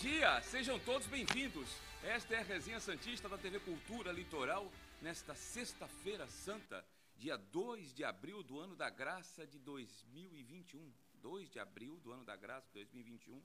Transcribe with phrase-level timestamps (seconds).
[0.00, 1.68] dia, sejam todos bem-vindos.
[2.02, 4.72] Esta é a Resenha Santista da TV Cultura Litoral,
[5.02, 6.82] nesta Sexta-feira Santa,
[7.18, 10.90] dia 2 de abril do ano da graça de 2021.
[11.20, 13.42] 2 de abril do ano da graça de 2021.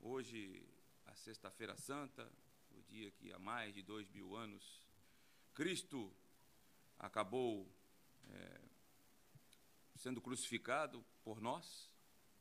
[0.00, 0.64] Hoje,
[1.06, 2.30] a Sexta-feira Santa,
[2.70, 4.80] o dia que há mais de dois mil anos
[5.54, 6.14] Cristo
[7.00, 7.68] acabou
[8.30, 8.60] é,
[9.96, 11.90] sendo crucificado por nós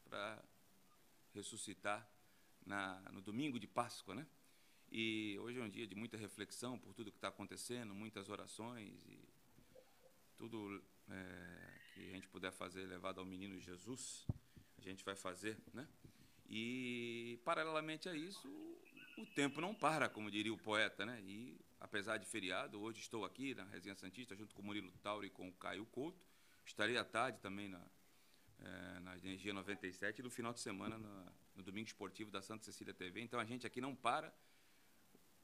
[0.08, 0.40] para
[1.34, 2.13] ressuscitar
[2.66, 4.28] na, no domingo de Páscoa, né?
[4.92, 9.04] E hoje é um dia de muita reflexão por tudo que está acontecendo, muitas orações
[9.08, 9.28] e
[10.38, 14.28] tudo é, que a gente puder fazer levado ao menino Jesus,
[14.78, 15.88] a gente vai fazer, né?
[16.48, 18.48] E paralelamente a isso,
[19.18, 21.22] o tempo não para, como diria o poeta, né?
[21.24, 25.26] E apesar de feriado, hoje estou aqui na Resenha Santista junto com o Murilo Tauro
[25.26, 26.24] e com o Caio Couto.
[26.66, 27.82] Estarei à tarde também na,
[28.60, 32.64] é, na Energia 97 e no final de semana na, no Domingo Esportivo da Santa
[32.64, 33.22] Cecília TV.
[33.22, 34.34] Então a gente aqui não para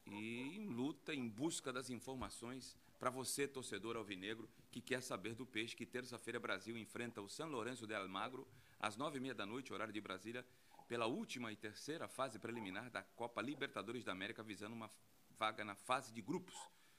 [0.05, 5.45] e em luta em busca das informações para você, torcedor alvinegro, que quer saber do
[5.45, 8.47] peixe, que terça-feira Brasil enfrenta o São Lourenço de Almagro,
[8.79, 10.45] às nove e meia da noite, horário de Brasília,
[10.87, 14.89] pela última e terceira fase preliminar da Copa Libertadores da América, visando uma
[15.37, 16.55] vaga na fase de grupos.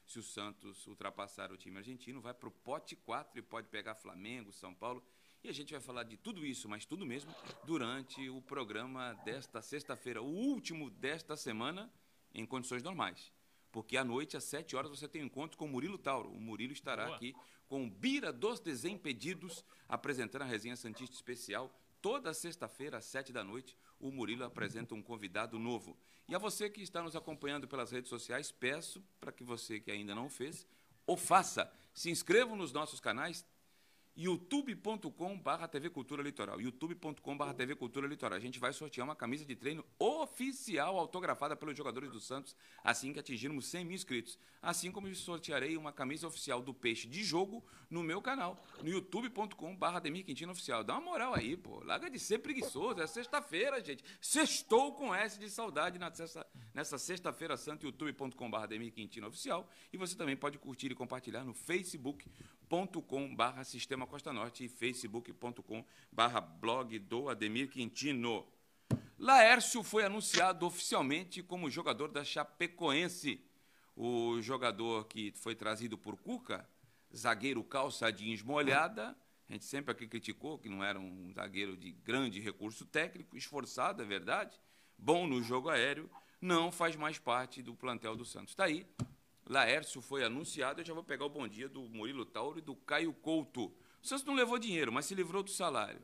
[0.07, 3.93] Se o Santos ultrapassar o time argentino, vai para o pote 4 e pode pegar
[3.93, 5.03] Flamengo, São Paulo
[5.43, 7.33] e a gente vai falar de tudo isso, mas tudo mesmo,
[7.65, 11.91] durante o programa desta sexta-feira, o último desta semana,
[12.33, 13.31] em condições normais.
[13.71, 16.29] Porque à noite, às 7 horas, você tem um encontro com o Murilo Tauro.
[16.29, 17.15] O Murilo estará Boa.
[17.15, 17.33] aqui
[17.67, 21.73] com o Bira dos Desimpedidos, apresentando a resenha Santista Especial.
[22.01, 25.97] Toda sexta-feira, às 7 da noite, o Murilo apresenta um convidado novo.
[26.27, 29.91] E a você que está nos acompanhando pelas redes sociais, peço para que você que
[29.91, 30.67] ainda não fez,
[31.07, 31.71] o faça.
[31.93, 33.45] Se inscreva nos nossos canais,
[34.15, 36.59] youtube.com.br TV Cultura Litoral.
[36.59, 38.37] youtube.com.br TV Cultura Litoral.
[38.37, 43.13] A gente vai sortear uma camisa de treino oficial autografada pelos jogadores do Santos assim
[43.13, 44.37] que atingirmos 100 mil inscritos.
[44.61, 49.99] Assim como sortearei uma camisa oficial do Peixe de Jogo no meu canal, no youtube.com.br
[50.01, 50.83] Demir Quintino Oficial.
[50.83, 51.83] Dá uma moral aí, pô.
[51.83, 53.01] Larga de ser preguiçoso.
[53.01, 54.03] É sexta-feira, gente.
[54.21, 55.99] Sextou com S de saudade
[56.73, 59.69] nessa sexta-feira santa, youtube.com.br Demir Quintino Oficial.
[59.91, 61.53] E você também pode curtir e compartilhar no
[62.71, 68.47] facebook.com.br Sistema Costa Norte e facebook.com.br blog do Ademir Quintino.
[69.19, 73.43] Laércio foi anunciado oficialmente como jogador da Chapecoense.
[73.93, 76.65] O jogador que foi trazido por Cuca,
[77.13, 79.17] zagueiro calça jeans molhada,
[79.49, 84.01] a gente sempre aqui criticou que não era um zagueiro de grande recurso técnico, esforçado,
[84.01, 84.57] é verdade,
[84.97, 86.09] bom no jogo aéreo,
[86.39, 88.53] não faz mais parte do plantel do Santos.
[88.53, 88.87] Está aí,
[89.51, 92.73] Laércio foi anunciado, eu já vou pegar o bom dia do Murilo Tauro e do
[92.73, 93.65] Caio Couto.
[93.65, 96.01] O Santos não levou dinheiro, mas se livrou do salário.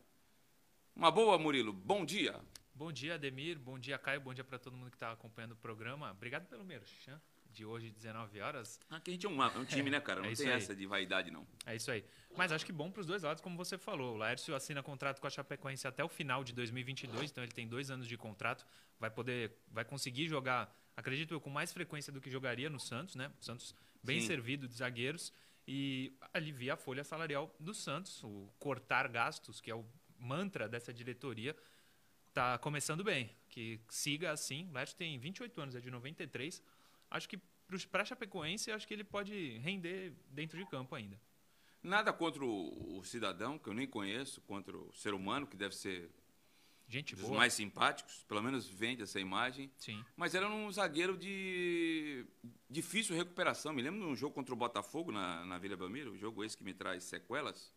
[0.93, 1.71] Uma boa, Murilo.
[1.71, 2.41] Bom dia.
[2.75, 3.57] Bom dia, Ademir.
[3.57, 4.19] Bom dia, Caio.
[4.19, 6.11] Bom dia para todo mundo que está acompanhando o programa.
[6.11, 8.81] Obrigado pelo merchan de hoje, 19 horas.
[8.89, 10.19] Aqui a gente é um, um time, né, cara?
[10.21, 11.47] Não é tem essa de vaidade, não.
[11.65, 12.03] É isso aí.
[12.35, 14.15] Mas acho que bom para os dois lados, como você falou.
[14.15, 17.65] O Laércio assina contrato com a Chapecoense até o final de 2022, então ele tem
[17.65, 18.67] dois anos de contrato.
[18.99, 23.15] Vai poder, vai conseguir jogar, acredito eu, com mais frequência do que jogaria no Santos,
[23.15, 23.31] né?
[23.39, 24.27] O Santos bem Sim.
[24.27, 25.31] servido de zagueiros
[25.67, 28.23] e alivia a folha salarial do Santos.
[28.23, 29.85] O cortar gastos, que é o
[30.19, 31.55] mantra dessa diretoria,
[32.27, 33.29] está começando bem.
[33.47, 34.67] Que siga assim.
[34.69, 36.61] O Leste tem 28 anos, é de 93.
[37.11, 37.39] Acho que
[37.91, 41.19] para Chapecoense, acho que ele pode render dentro de campo ainda.
[41.83, 45.75] Nada contra o, o, cidadão, que eu nem conheço, contra o ser humano, que deve
[45.75, 46.09] ser
[46.89, 47.39] Gente dos boa.
[47.39, 49.69] mais simpáticos, pelo menos vende essa imagem.
[49.77, 50.03] Sim.
[50.15, 52.25] Mas era um zagueiro de
[52.69, 53.73] difícil recuperação.
[53.73, 56.55] Me lembro de um jogo contra o Botafogo na, na Vila Belmiro, um jogo esse
[56.55, 57.73] que me traz sequelas,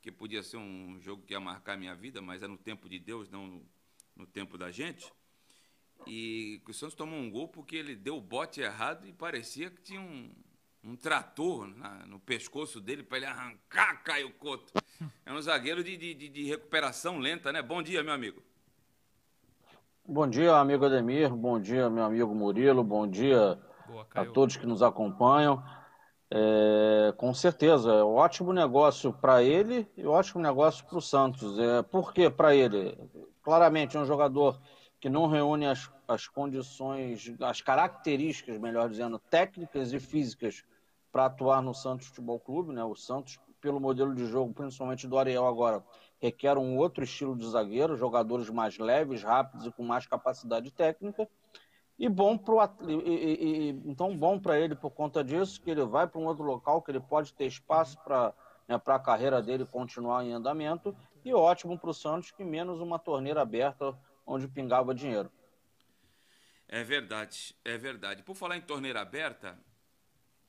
[0.00, 2.88] que podia ser um jogo que ia marcar a minha vida, mas é no tempo
[2.88, 3.66] de Deus, não no,
[4.16, 5.12] no tempo da gente.
[6.06, 9.82] E o Santos tomou um gol porque ele deu o bote errado e parecia que
[9.82, 10.32] tinha um,
[10.82, 14.72] um trator na, no pescoço dele para ele arrancar Caio Couto.
[15.24, 17.62] É um zagueiro de, de, de, recuperação lenta, né?
[17.62, 18.42] Bom dia, meu amigo.
[20.04, 21.30] Bom dia, amigo Ademir.
[21.30, 22.82] Bom dia, meu amigo Murilo.
[22.82, 25.62] Bom dia Boa, a todos que nos acompanham.
[26.30, 31.02] É, com certeza, é um ótimo negócio para ele e um ótimo negócio para o
[31.02, 31.58] Santos.
[31.58, 32.98] É, por que para ele?
[33.42, 34.60] Claramente, é um jogador
[35.00, 40.64] que não reúne as, as condições, as características, melhor dizendo, técnicas e físicas
[41.12, 42.72] para atuar no Santos Futebol Clube.
[42.72, 42.82] Né?
[42.82, 45.84] O Santos, pelo modelo de jogo, principalmente do Ariel agora,
[46.20, 51.28] requer um outro estilo de zagueiro, jogadores mais leves, rápidos e com mais capacidade técnica.
[51.98, 52.38] E bom
[52.86, 56.44] e, e então bom para ele por conta disso que ele vai para um outro
[56.44, 58.32] local que ele pode ter espaço para
[58.68, 62.80] né, para a carreira dele continuar em andamento e ótimo para o Santos que menos
[62.80, 63.98] uma torneira aberta
[64.28, 65.32] onde pingava dinheiro.
[66.68, 68.22] É verdade, é verdade.
[68.22, 69.58] Por falar em torneira aberta,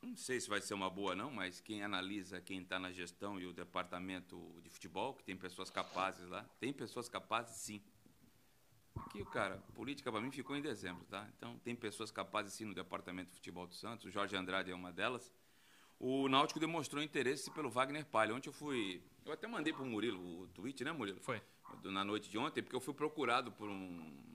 [0.02, 3.40] não sei se vai ser uma boa não, mas quem analisa, quem está na gestão
[3.40, 7.81] e o departamento de futebol, que tem pessoas capazes lá, tem pessoas capazes sim.
[8.98, 11.25] Aqui, cara, política para mim ficou em dezembro, tá?
[11.38, 14.75] Então tem pessoas capazes sim no departamento de futebol do Santos, o Jorge Andrade é
[14.75, 15.34] uma delas.
[15.98, 18.34] O Náutico demonstrou interesse pelo Wagner Palha.
[18.34, 21.20] Ontem eu fui, eu até mandei para o Murilo o tweet, né, Murilo?
[21.22, 21.42] Foi.
[21.83, 24.30] Na noite de ontem, porque eu fui procurado por um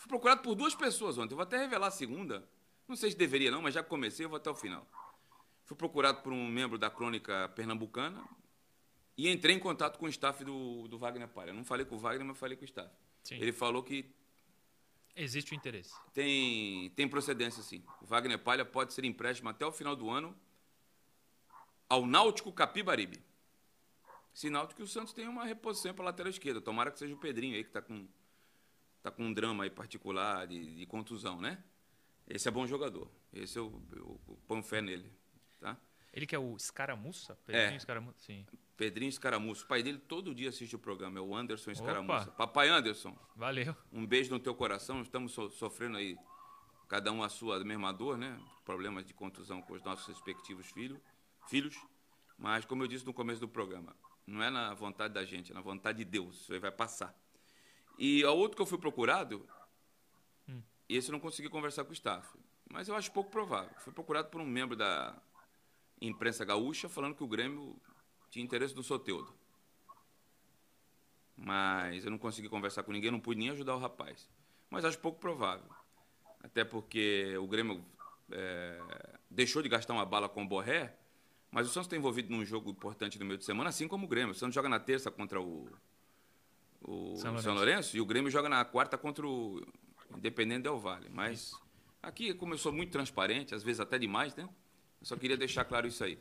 [0.00, 1.34] Fui procurado por duas pessoas ontem.
[1.34, 2.48] Eu vou até revelar a segunda.
[2.88, 4.86] Não sei se deveria não, mas já comecei, eu vou até o final.
[5.64, 8.26] Fui procurado por um membro da crônica pernambucana
[9.16, 11.52] e entrei em contato com o staff do, do Wagner Palha.
[11.52, 12.90] Não falei com o Wagner, mas falei com o staff.
[13.22, 13.34] Sim.
[13.36, 14.10] Ele falou que
[15.14, 15.92] Existe o interesse.
[16.14, 17.84] Tem, tem procedência, sim.
[18.00, 20.34] O Wagner Palha pode ser empréstimo até o final do ano
[21.88, 23.22] ao Náutico Capibaribe.
[24.32, 26.60] Sinal de que o Santos tem uma reposição para a lateral esquerda.
[26.60, 28.06] Tomara que seja o Pedrinho aí, que está com
[29.02, 31.62] tá com um drama aí particular de, de, contusão, né?
[32.26, 33.10] Esse é bom jogador.
[33.32, 35.10] Esse eu, eu, eu ponho fé nele,
[35.58, 35.76] tá?
[36.12, 37.36] Ele que é o Escaramuça?
[37.46, 37.76] Pedrinho é.
[37.76, 38.46] Escaramuça, sim.
[38.76, 39.64] Pedrinho Escaramuça.
[39.64, 42.28] O pai dele todo dia assiste o programa, é o Anderson Escaramuça.
[42.30, 42.46] Opa.
[42.46, 43.16] Papai Anderson.
[43.36, 43.76] Valeu.
[43.92, 45.02] Um beijo no teu coração.
[45.02, 46.16] Estamos so sofrendo aí,
[46.88, 48.40] cada um a sua mesma dor, né?
[48.64, 51.00] Problemas de contusão com os nossos respectivos filho,
[51.48, 51.76] filhos.
[52.36, 53.94] Mas, como eu disse no começo do programa,
[54.30, 56.42] não é na vontade da gente, é na vontade de Deus.
[56.42, 57.14] Isso aí vai passar.
[57.98, 59.46] E o outro que eu fui procurado,
[60.48, 60.62] hum.
[60.88, 62.26] esse eu não consegui conversar com o staff.
[62.70, 63.74] Mas eu acho pouco provável.
[63.80, 65.20] Fui procurado por um membro da
[66.00, 67.76] imprensa gaúcha falando que o Grêmio
[68.30, 69.34] tinha interesse no Soteudo.
[71.36, 74.28] Mas eu não consegui conversar com ninguém, não pude nem ajudar o rapaz.
[74.70, 75.68] Mas acho pouco provável.
[76.42, 77.84] Até porque o Grêmio
[78.30, 80.96] é, deixou de gastar uma bala com o Borré,
[81.50, 84.08] mas o Santos está envolvido num jogo importante no meio de semana, assim como o
[84.08, 84.32] Grêmio.
[84.32, 85.68] O Santos joga na terça contra o
[86.82, 87.42] o São Lourenço.
[87.42, 89.62] São Lourenço, e o Grêmio joga na quarta contra o
[90.16, 91.08] Independente Del Vale.
[91.10, 91.52] Mas
[92.02, 94.44] aqui começou muito transparente, às vezes até demais, né?
[95.00, 96.18] Eu só queria deixar claro isso aí.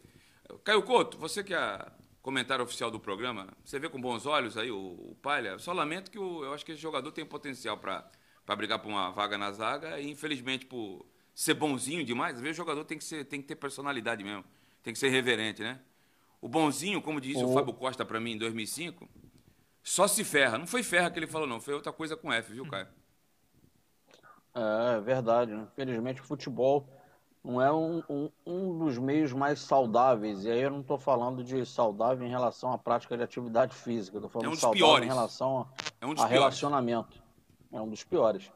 [0.64, 1.92] Caio Couto, você que é
[2.22, 5.58] comentário oficial do programa, você vê com bons olhos aí o, o Palha.
[5.60, 8.12] Só lamento que o, eu acho que esse jogador tem potencial para
[8.56, 12.62] brigar por uma vaga na zaga e, infelizmente, por ser bonzinho demais, às vezes o
[12.62, 14.44] jogador tem que, ser, tem que ter personalidade mesmo,
[14.84, 15.80] tem que ser reverente, né?
[16.42, 19.08] O bonzinho, como disse o, o Fábio Costa para mim em 2005,
[19.84, 20.58] só se ferra.
[20.58, 21.60] Não foi ferra que ele falou, não.
[21.60, 22.88] Foi outra coisa com F, viu, Caio?
[24.56, 25.54] É, é verdade.
[25.54, 26.88] Infelizmente, o futebol
[27.44, 30.44] não é um, um, um, dos meios mais saudáveis.
[30.46, 34.18] E aí eu não estou falando de saudável em relação à prática de atividade física.
[34.18, 35.06] Estou falando é um de saudável piores.
[35.06, 35.68] em relação a,
[36.02, 37.22] é um a relacionamento.
[37.72, 38.52] É um dos piores.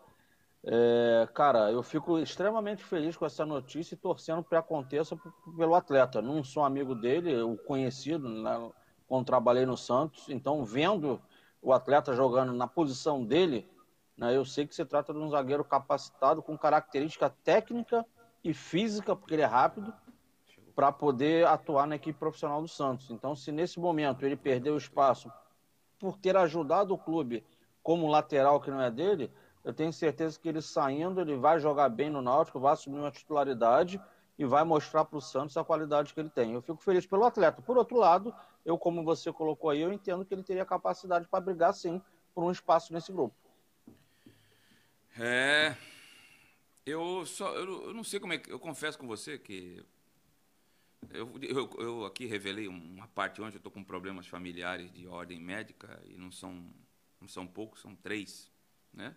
[0.66, 5.18] É, cara, eu fico extremamente feliz com essa notícia e torcendo para que aconteça
[5.58, 6.22] pelo atleta.
[6.22, 8.72] Não sou amigo dele, o conhecido, né?
[9.08, 10.30] quando trabalhei no Santos.
[10.30, 11.22] Então, vendo
[11.62, 13.70] o atleta jogando na posição dele,
[14.18, 18.06] né, eu sei que se trata de um zagueiro capacitado com característica técnica
[18.44, 19.94] e física, porque ele é rápido,
[20.76, 23.12] para poder atuar na equipe profissional do Santos.
[23.12, 25.32] Então, se nesse momento ele perdeu espaço
[26.00, 27.46] por ter ajudado o clube
[27.84, 29.32] como lateral que não é dele,
[29.64, 33.12] eu tenho certeza que ele saindo, ele vai jogar bem no Náutico, vai assumir uma
[33.12, 34.02] titularidade
[34.38, 36.54] e vai mostrar para o Santos a qualidade que ele tem.
[36.54, 37.62] Eu fico feliz pelo atleta.
[37.62, 41.40] Por outro lado, eu, como você colocou aí, eu entendo que ele teria capacidade para
[41.40, 42.02] brigar, sim,
[42.34, 43.36] por um espaço nesse grupo.
[45.18, 45.76] É.
[46.86, 47.56] Eu só.
[47.56, 48.52] Eu, eu não sei como é que.
[48.52, 49.86] Eu confesso com você que.
[51.10, 55.40] Eu, eu, eu aqui revelei uma parte onde eu estou com problemas familiares de ordem
[55.40, 56.74] médica e não são,
[57.20, 58.50] não são poucos, são três,
[58.92, 59.16] né?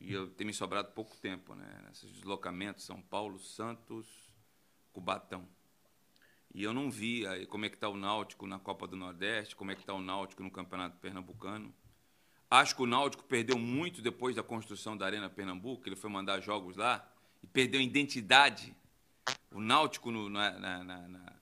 [0.00, 1.84] E eu tenho me sobrado pouco tempo, né?
[1.88, 4.06] Nesses deslocamentos, São Paulo, Santos,
[4.92, 5.48] Cubatão.
[6.54, 9.56] E eu não vi aí como é que está o Náutico na Copa do Nordeste,
[9.56, 11.74] como é que está o Náutico no Campeonato Pernambucano.
[12.50, 16.40] Acho que o Náutico perdeu muito depois da construção da Arena Pernambuco, ele foi mandar
[16.40, 17.10] jogos lá
[17.42, 18.76] e perdeu identidade.
[19.50, 21.32] O Náutico no, na, na, na,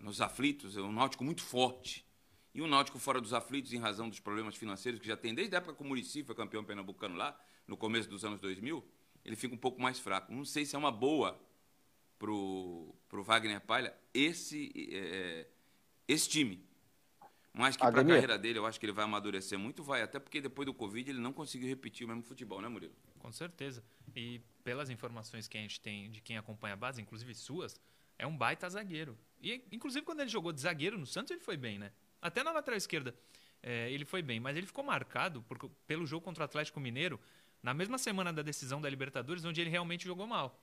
[0.00, 2.04] nos aflitos é um Náutico muito forte.
[2.52, 5.54] E o Náutico fora dos aflitos em razão dos problemas financeiros que já tem desde
[5.54, 8.84] a época que o Murici foi campeão pernambucano lá, no começo dos anos 2000,
[9.24, 10.32] ele fica um pouco mais fraco.
[10.32, 11.38] Não sei se é uma boa
[12.18, 15.46] pro, pro Wagner Palha esse, é,
[16.06, 16.64] esse time.
[17.52, 20.02] Mas que para a carreira dele, eu acho que ele vai amadurecer muito, vai.
[20.02, 22.94] Até porque depois do Covid ele não conseguiu repetir o mesmo futebol, né, Murilo?
[23.18, 23.82] Com certeza.
[24.14, 27.80] E pelas informações que a gente tem de quem acompanha a base, inclusive suas,
[28.18, 29.18] é um baita zagueiro.
[29.40, 31.92] E, inclusive, quando ele jogou de zagueiro no Santos, ele foi bem, né?
[32.20, 33.14] Até na lateral esquerda
[33.62, 34.38] é, ele foi bem.
[34.38, 37.18] Mas ele ficou marcado por, pelo jogo contra o Atlético Mineiro
[37.66, 40.56] na mesma semana da decisão da Libertadores, onde ele realmente jogou mal.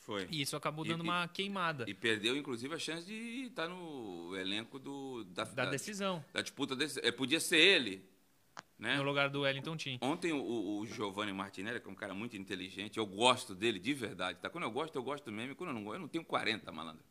[0.00, 0.26] Foi.
[0.30, 1.84] E isso acabou dando e, uma queimada.
[1.86, 6.24] E perdeu, inclusive, a chance de estar no elenco do, da, da, da decisão.
[6.32, 6.74] Da disputa.
[6.74, 8.08] Desse, é, podia ser ele.
[8.78, 8.96] né?
[8.96, 9.98] no lugar do Wellington Tim.
[10.00, 13.92] Ontem o, o Giovanni Martinelli, que é um cara muito inteligente, eu gosto dele de
[13.92, 14.48] verdade, tá?
[14.48, 17.04] Quando eu gosto, eu gosto mesmo, quando eu não gosto, eu não tenho 40, malandro.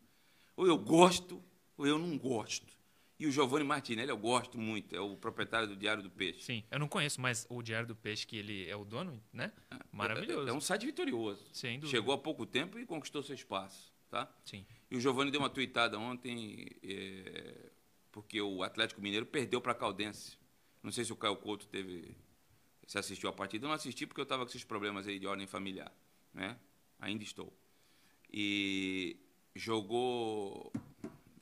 [0.57, 1.39] Ou eu gosto,
[1.77, 2.73] ou eu não gosto.
[3.17, 6.41] E o Giovanni Martinelli eu gosto muito, é o proprietário do Diário do Peixe.
[6.41, 9.53] Sim, eu não conheço, mas o Diário do Peixe, que ele é o dono, né?
[9.71, 10.47] É, Maravilhoso.
[10.47, 11.45] É, é um site vitorioso.
[11.53, 11.97] Sem dúvida.
[11.97, 14.29] Chegou há pouco tempo e conquistou seu espaço, tá?
[14.43, 14.65] Sim.
[14.91, 17.71] E o Giovanni deu uma tuitada ontem, é,
[18.11, 20.37] porque o Atlético Mineiro perdeu para a Caldense.
[20.83, 22.17] Não sei se o Caio Couto teve,
[22.85, 23.65] se assistiu a partida.
[23.65, 25.91] Eu não assisti porque eu estava com esses problemas aí de ordem familiar,
[26.33, 26.57] né?
[26.99, 27.51] Ainda estou.
[28.31, 29.17] E
[29.55, 30.71] jogou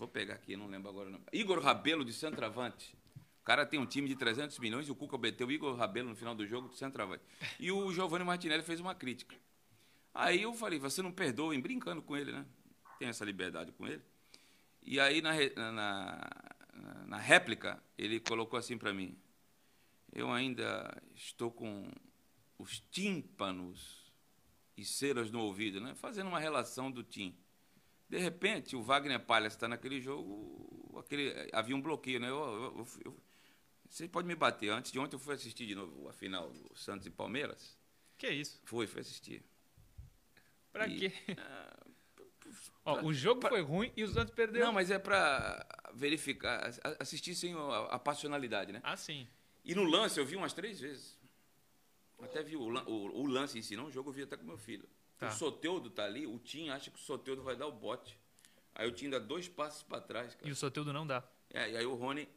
[0.03, 1.10] Vou pegar aqui, não lembro agora.
[1.10, 1.22] Não.
[1.31, 2.93] Igor Rabelo de centroavante.
[3.39, 6.10] O cara tem um time de 300 milhões e o Cuca meteu o Igor Rabelo
[6.10, 7.24] no final do jogo de centroavante.
[7.57, 9.33] E o Giovanni Martinelli fez uma crítica.
[10.13, 12.45] Aí eu falei, você não perdoa, brincando com ele, né?
[13.00, 14.01] Tem essa liberdade com ele.
[14.81, 15.31] E aí na,
[15.72, 16.31] na,
[17.07, 19.17] na réplica, ele colocou assim para mim:
[20.12, 21.89] Eu ainda estou com
[22.60, 24.12] os tímpanos
[24.75, 25.95] e ceras no ouvido, né?
[25.95, 27.33] Fazendo uma relação do tim.
[28.13, 32.29] De repente, o Wagner Palhares está naquele jogo, aquele, havia um bloqueio, né?
[32.29, 32.36] Eu,
[32.77, 33.17] eu, eu,
[33.89, 34.70] você pode me bater.
[34.70, 37.75] Antes de ontem eu fui assistir de novo a final do Santos e Palmeiras.
[38.15, 38.62] Que isso?
[38.65, 39.43] Fui, fui assistir.
[40.72, 41.13] Pra e, quê?
[41.39, 41.88] Ah,
[42.86, 44.63] Ó, pra, o jogo pra, foi ruim e o Santos perdeu.
[44.63, 45.65] Não, mas é para
[45.96, 48.79] verificar, assistir sem a, a, passionalidade, né?
[48.84, 49.27] Ah, sim.
[49.65, 51.17] E no lance eu vi umas três vezes.
[52.22, 54.43] Até vi o, o, o lance em si, não o jogo eu vi até com
[54.43, 54.88] meu filho.
[55.24, 55.30] Tá.
[55.30, 58.18] O Soteudo tá ali, o Tim acha que o Soteudo vai dar o bote.
[58.75, 60.36] Aí o Tim dá dois passos para trás.
[60.36, 60.48] Cara.
[60.48, 61.24] E o Soteudo não dá.
[61.53, 62.27] É, e aí o Rony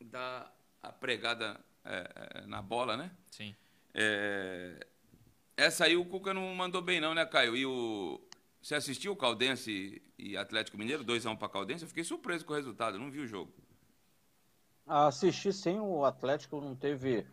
[0.00, 0.50] dá
[0.82, 3.10] a pregada é, é, na bola, né?
[3.30, 3.54] Sim.
[3.94, 4.86] É,
[5.56, 7.56] essa aí o Cuca não mandou bem não, né, Caio?
[7.56, 8.20] E o...
[8.60, 11.84] Você assistiu o Caldense e Atlético Mineiro, 2x1 um para Caldense?
[11.84, 13.52] Eu fiquei surpreso com o resultado, não vi o jogo.
[14.86, 17.26] Assisti sim, o Atlético não teve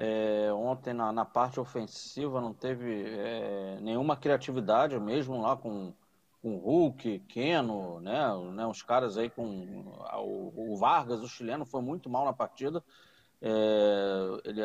[0.00, 5.92] é, ontem na, na, parte ofensiva não teve é, nenhuma criatividade, mesmo lá com,
[6.40, 11.82] com Hulk, Keno, né, né, os caras aí com o, o, Vargas, o chileno, foi
[11.82, 12.80] muito mal na partida.
[13.42, 13.50] É,
[14.44, 14.60] ele,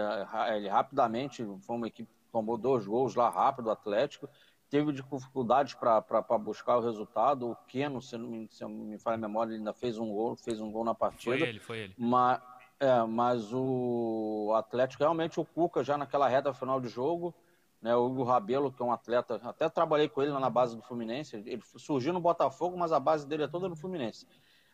[0.56, 4.30] ele, rapidamente foi uma equipe que tomou dois gols lá rápido, o Atlético.
[4.70, 7.50] Teve dificuldades para buscar o resultado.
[7.50, 10.12] O Keno, se não me, se não me falha a memória, ele ainda fez um
[10.12, 11.38] gol, fez um gol na partida.
[11.38, 11.96] Foi ele, foi ele.
[11.96, 12.42] Mas,
[12.84, 17.34] é, mas o Atlético, realmente o Cuca já naquela reta final de jogo,
[17.82, 20.75] né, o Hugo Rabelo, que é um atleta, até trabalhei com ele lá na base
[20.75, 24.28] do Fluminense, ele surgiu no Botafogo, mas a base dele é toda no Fluminense.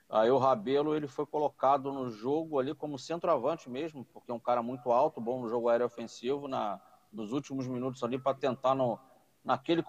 [0.10, 4.40] Aí o Rabelo, ele foi colocado no jogo ali como centroavante mesmo, porque é um
[4.40, 6.82] cara muito alto, bom no jogo aéreo ofensivo, na,
[7.14, 9.00] nos últimos minutos ali para tentar no,
[9.44, 9.84] naquele,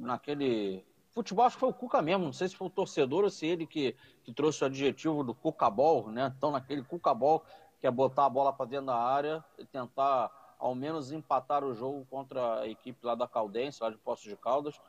[0.00, 3.30] naquele futebol, acho que foi o Cuca mesmo, não sei se foi o torcedor ou
[3.30, 6.32] se ele que, que trouxe o adjetivo do Cuca-ball, né?
[6.36, 7.44] Então, naquele Cuca-ball,
[7.80, 11.74] que é botar a bola para dentro da área e tentar, ao menos, empatar o
[11.74, 14.80] jogo contra a equipe lá da Caldense, lá de Poços de Caldas,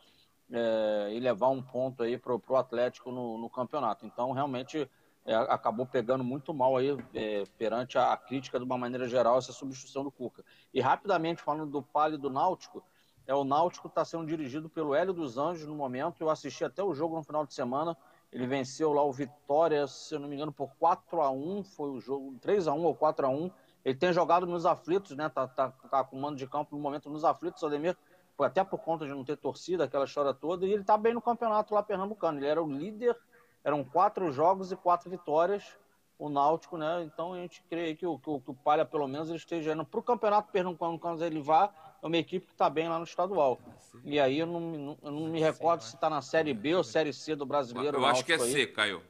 [0.52, 4.06] é, e levar um ponto aí pro, pro Atlético no, no campeonato.
[4.06, 4.90] Então, realmente,
[5.26, 9.38] é, acabou pegando muito mal aí é, perante a, a, crítica, de uma maneira geral,
[9.38, 10.44] essa substituição do Cuca.
[10.74, 12.84] E, rapidamente, falando do Palio do Náutico,
[13.26, 16.22] é, o Náutico está sendo dirigido pelo Hélio dos Anjos no momento.
[16.22, 17.96] Eu assisti até o jogo no final de semana.
[18.32, 21.90] Ele venceu lá o Vitória, se eu não me engano, por 4 a 1 Foi
[21.92, 23.52] o jogo 3 a 1 ou 4 a 1
[23.86, 25.30] Ele tem jogado nos aflitos, né?
[25.30, 27.96] Tá, tá, tá com mando de campo no momento nos aflitos, Ademir.
[28.40, 30.66] Até por conta de não ter torcida, aquela história toda.
[30.66, 32.40] E ele tá bem no campeonato lá pernambucano.
[32.40, 33.16] Ele era o líder,
[33.64, 35.78] eram quatro jogos e quatro vitórias
[36.18, 37.04] o Náutico, né?
[37.04, 39.74] Então a gente crê que o, que o, que o Palha, pelo menos, ele esteja
[39.74, 42.98] indo para o Campeonato Pernambucano, quando ele vá, é uma equipe que está bem lá
[42.98, 43.60] no estadual.
[44.04, 46.84] E aí eu não, não, eu não me recordo se está na Série B ou
[46.84, 47.98] Série C do brasileiro.
[47.98, 49.02] Eu acho que é C, Caio.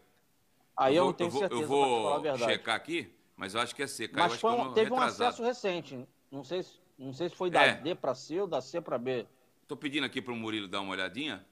[0.77, 1.61] Aí eu, vou, não tenho eu certeza.
[1.61, 4.07] Eu vou checar aqui, mas eu acho que é C.
[4.07, 5.23] Caio, mas foi um, teve retrasado.
[5.23, 6.07] um acesso recente.
[6.31, 6.63] Não sei,
[6.97, 7.73] não sei se foi da é.
[7.73, 9.25] D para C ou da C para B.
[9.63, 11.43] Estou pedindo aqui para o Murilo dar uma olhadinha,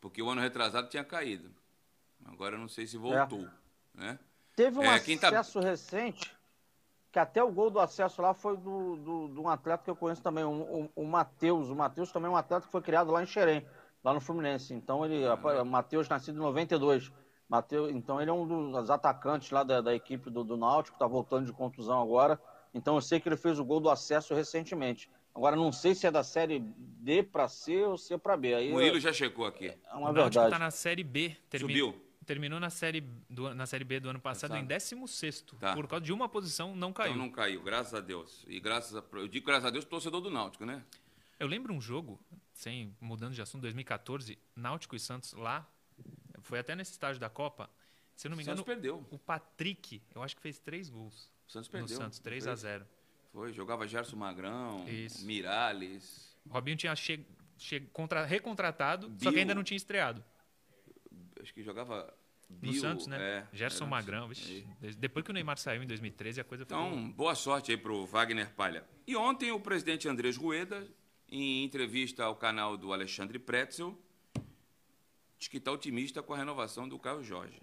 [0.00, 1.50] porque o ano retrasado tinha caído.
[2.24, 3.48] Agora eu não sei se voltou.
[3.96, 4.00] É.
[4.00, 4.18] Né?
[4.54, 5.66] Teve um é, tá acesso tá...
[5.66, 6.37] recente
[7.10, 9.96] que até o gol do acesso lá foi do, do, de um atleta que eu
[9.96, 11.70] conheço também, o, o, o Matheus.
[11.70, 13.66] O Matheus também é um atleta que foi criado lá em Xerém,
[14.04, 14.74] lá no Fluminense.
[14.74, 15.64] Então ele, uhum.
[15.64, 17.10] Matheus nascido em 92.
[17.48, 21.06] Mateus, então ele é um dos atacantes lá da, da equipe do, do Náutico, está
[21.06, 22.38] voltando de contusão agora.
[22.74, 25.10] Então eu sei que ele fez o gol do acesso recentemente.
[25.34, 28.54] Agora não sei se é da série D para C ou C para B.
[28.54, 29.68] Aí, Murilo já chegou aqui.
[29.68, 31.34] É uma o Náutico está na série B.
[31.48, 31.86] Termina...
[31.86, 34.62] Subiu terminou na série, do, na série B do ano passado Exato.
[34.62, 35.74] em 16 tá.
[35.74, 37.12] Por causa de uma posição, não caiu.
[37.12, 38.44] Então não caiu, graças a Deus.
[38.46, 40.84] E graças a, eu digo graças a Deus, torcedor do Náutico, né?
[41.40, 42.20] Eu lembro um jogo,
[42.52, 45.66] sem mudando de assunto, 2014, Náutico e Santos lá.
[46.42, 47.70] Foi até nesse estágio da Copa.
[48.14, 49.06] Se eu não me engano, perdeu.
[49.10, 51.32] o Patrick, eu acho que fez três gols.
[51.46, 51.96] O Santos perdeu.
[51.96, 52.86] No Santos, 3 a 0
[53.32, 55.24] Foi, jogava Gerson Magrão, Isso.
[55.24, 56.36] Miralles.
[56.46, 57.24] Robinho tinha che...
[57.56, 57.80] Che...
[57.92, 58.26] Contra...
[58.26, 60.22] recontratado, Bill, só que ainda não tinha estreado.
[61.40, 62.12] Acho que jogava
[62.48, 63.18] Bill, no Santos, né?
[63.20, 64.28] É, Gerson Magrão.
[64.28, 64.66] Vixe,
[64.98, 66.76] depois que o Neymar saiu em 2013, a coisa foi.
[66.76, 68.84] Então, boa sorte aí pro Wagner Palha.
[69.06, 70.86] E ontem o presidente Andrés Rueda,
[71.28, 73.96] em entrevista ao canal do Alexandre Pretzel,
[75.38, 77.60] disse que está otimista com a renovação do Caio Jorge.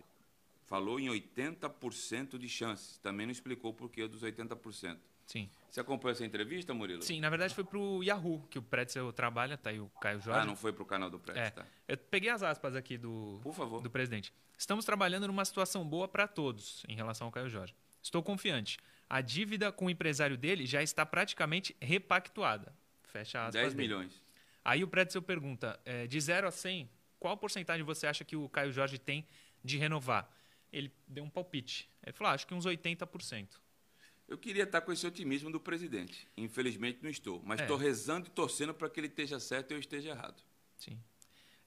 [0.66, 2.98] Falou em 80% de chances.
[2.98, 4.98] Também não explicou o porquê dos 80%.
[5.26, 5.50] Sim.
[5.70, 7.02] Você acompanhou essa entrevista, Murilo?
[7.02, 10.22] Sim, na verdade foi para o Yahoo, que o Pretzel trabalha, tá aí o Caio
[10.22, 10.40] Jorge.
[10.40, 11.50] Ah, não foi para o canal do Pretzel, é.
[11.50, 11.66] tá.
[11.88, 13.82] Eu peguei as aspas aqui do, Por favor.
[13.82, 14.32] do presidente.
[14.58, 17.76] Estamos trabalhando numa situação boa para todos em relação ao Caio Jorge.
[18.02, 18.78] Estou confiante.
[19.10, 22.74] A dívida com o empresário dele já está praticamente repactuada.
[23.04, 23.62] Fecha aspas.
[23.62, 24.14] 10 milhões.
[24.14, 24.22] Dele.
[24.64, 26.90] Aí o Pretzel pergunta, é, de 0 a 100,
[27.20, 29.28] qual porcentagem você acha que o Caio Jorge tem
[29.64, 30.30] de renovar?
[30.72, 31.90] Ele deu um palpite.
[32.04, 33.48] Ele falou, ah, acho que uns 80%.
[34.28, 36.28] Eu queria estar com esse otimismo do presidente.
[36.36, 37.42] Infelizmente não estou.
[37.46, 37.84] Mas estou é.
[37.84, 40.42] rezando e torcendo para que ele esteja certo e eu esteja errado.
[40.78, 41.00] Sim.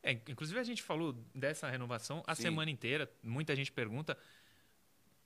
[0.02, 2.42] É, inclusive a gente falou dessa renovação a Sim.
[2.42, 3.10] semana inteira.
[3.22, 4.16] Muita gente pergunta.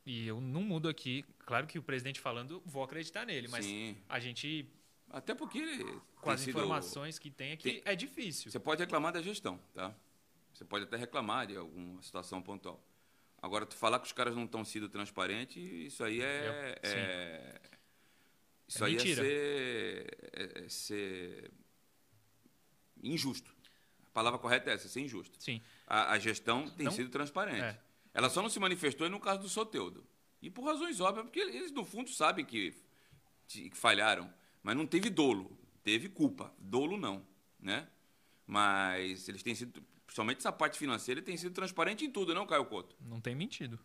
[0.05, 1.25] E eu não mudo aqui.
[1.41, 3.49] Claro que o presidente falando, vou acreditar nele.
[3.49, 3.97] Mas Sim.
[4.09, 4.69] a gente.
[5.09, 5.63] Até porque.
[6.21, 6.51] Com as sido...
[6.51, 7.83] informações que tem aqui, tem...
[7.85, 8.51] é difícil.
[8.51, 9.95] Você pode reclamar da gestão, tá?
[10.53, 12.83] Você pode até reclamar de alguma situação pontual.
[13.43, 16.79] Agora, tu falar que os caras não estão sendo transparentes, isso aí é.
[16.81, 17.61] é
[18.69, 19.21] isso é aí é mentira.
[19.21, 21.51] é ser, é, é ser
[23.03, 23.53] injusto.
[24.07, 25.43] A palavra correta é essa, ser injusto.
[25.43, 25.61] Sim.
[25.89, 27.63] A, a gestão tem sido transparente.
[27.63, 27.81] É.
[28.15, 30.07] Ela só não se manifestou no caso do Soteudo.
[30.41, 32.75] E por razões óbvias, porque eles, no fundo, sabem que,
[33.49, 34.33] que falharam.
[34.63, 35.59] Mas não teve dolo.
[35.83, 36.55] Teve culpa.
[36.59, 37.27] Dolo não.
[37.59, 37.89] Né?
[38.47, 42.47] Mas eles têm sido principalmente essa parte financeira, ele tem sido transparente em tudo, não,
[42.47, 42.95] Caio Couto?
[43.01, 43.79] Não tem mentido.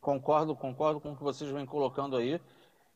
[0.00, 2.40] Concordo, concordo com o que vocês vêm colocando aí.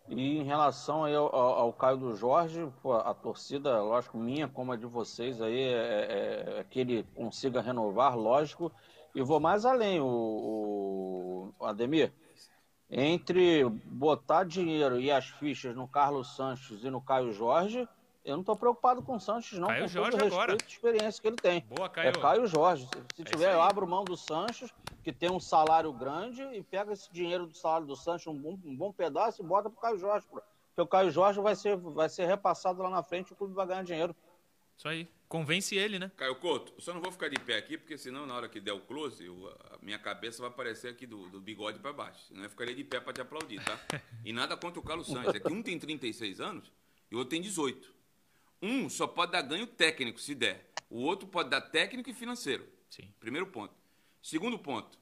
[0.09, 4.47] E em relação aí ao, ao, ao Caio do Jorge, pô, a torcida, lógico, minha
[4.47, 8.71] como a de vocês aí, é, é, é, que ele consiga renovar, lógico.
[9.13, 12.13] E vou mais além, o, o Ademir.
[12.89, 17.89] Entre botar dinheiro e as fichas no Carlos Sanches e no Caio Jorge,
[18.25, 20.53] eu não estou preocupado com o Sanches, não, Caio com Jorge todo o agora.
[20.53, 21.61] respeito e experiência que ele tem.
[21.69, 22.09] Boa, Caio.
[22.09, 22.89] É Caio Jorge.
[23.15, 26.93] Se, é tiver, eu abro mão do Sanches, que tem um salário grande, e pega
[26.93, 29.81] esse dinheiro do salário do Sanches, um bom, um bom pedaço, e bota para o
[29.81, 30.27] Caio Jorge.
[30.27, 33.53] Porque o Caio Jorge vai ser, vai ser repassado lá na frente e o clube
[33.53, 34.17] vai ganhar dinheiro.
[34.77, 35.07] Isso aí.
[35.29, 36.13] Convence ele, né?
[36.17, 38.61] Caio Couto, eu só não vou ficar de pé aqui, porque senão na hora que
[38.61, 42.27] der o close, eu, a minha cabeça vai aparecer aqui do, do bigode para baixo.
[42.29, 43.79] Senão eu ficaria de pé para te aplaudir, tá?
[44.25, 45.35] e nada contra o Carlos Sanches.
[45.35, 46.71] É que um tem 36 anos
[47.11, 47.94] e o outro tem 18.
[48.65, 50.73] Um só pode dar ganho técnico, se der.
[50.89, 52.67] O outro pode dar técnico e financeiro.
[52.89, 53.13] Sim.
[53.21, 53.75] Primeiro ponto.
[54.23, 54.99] Segundo ponto.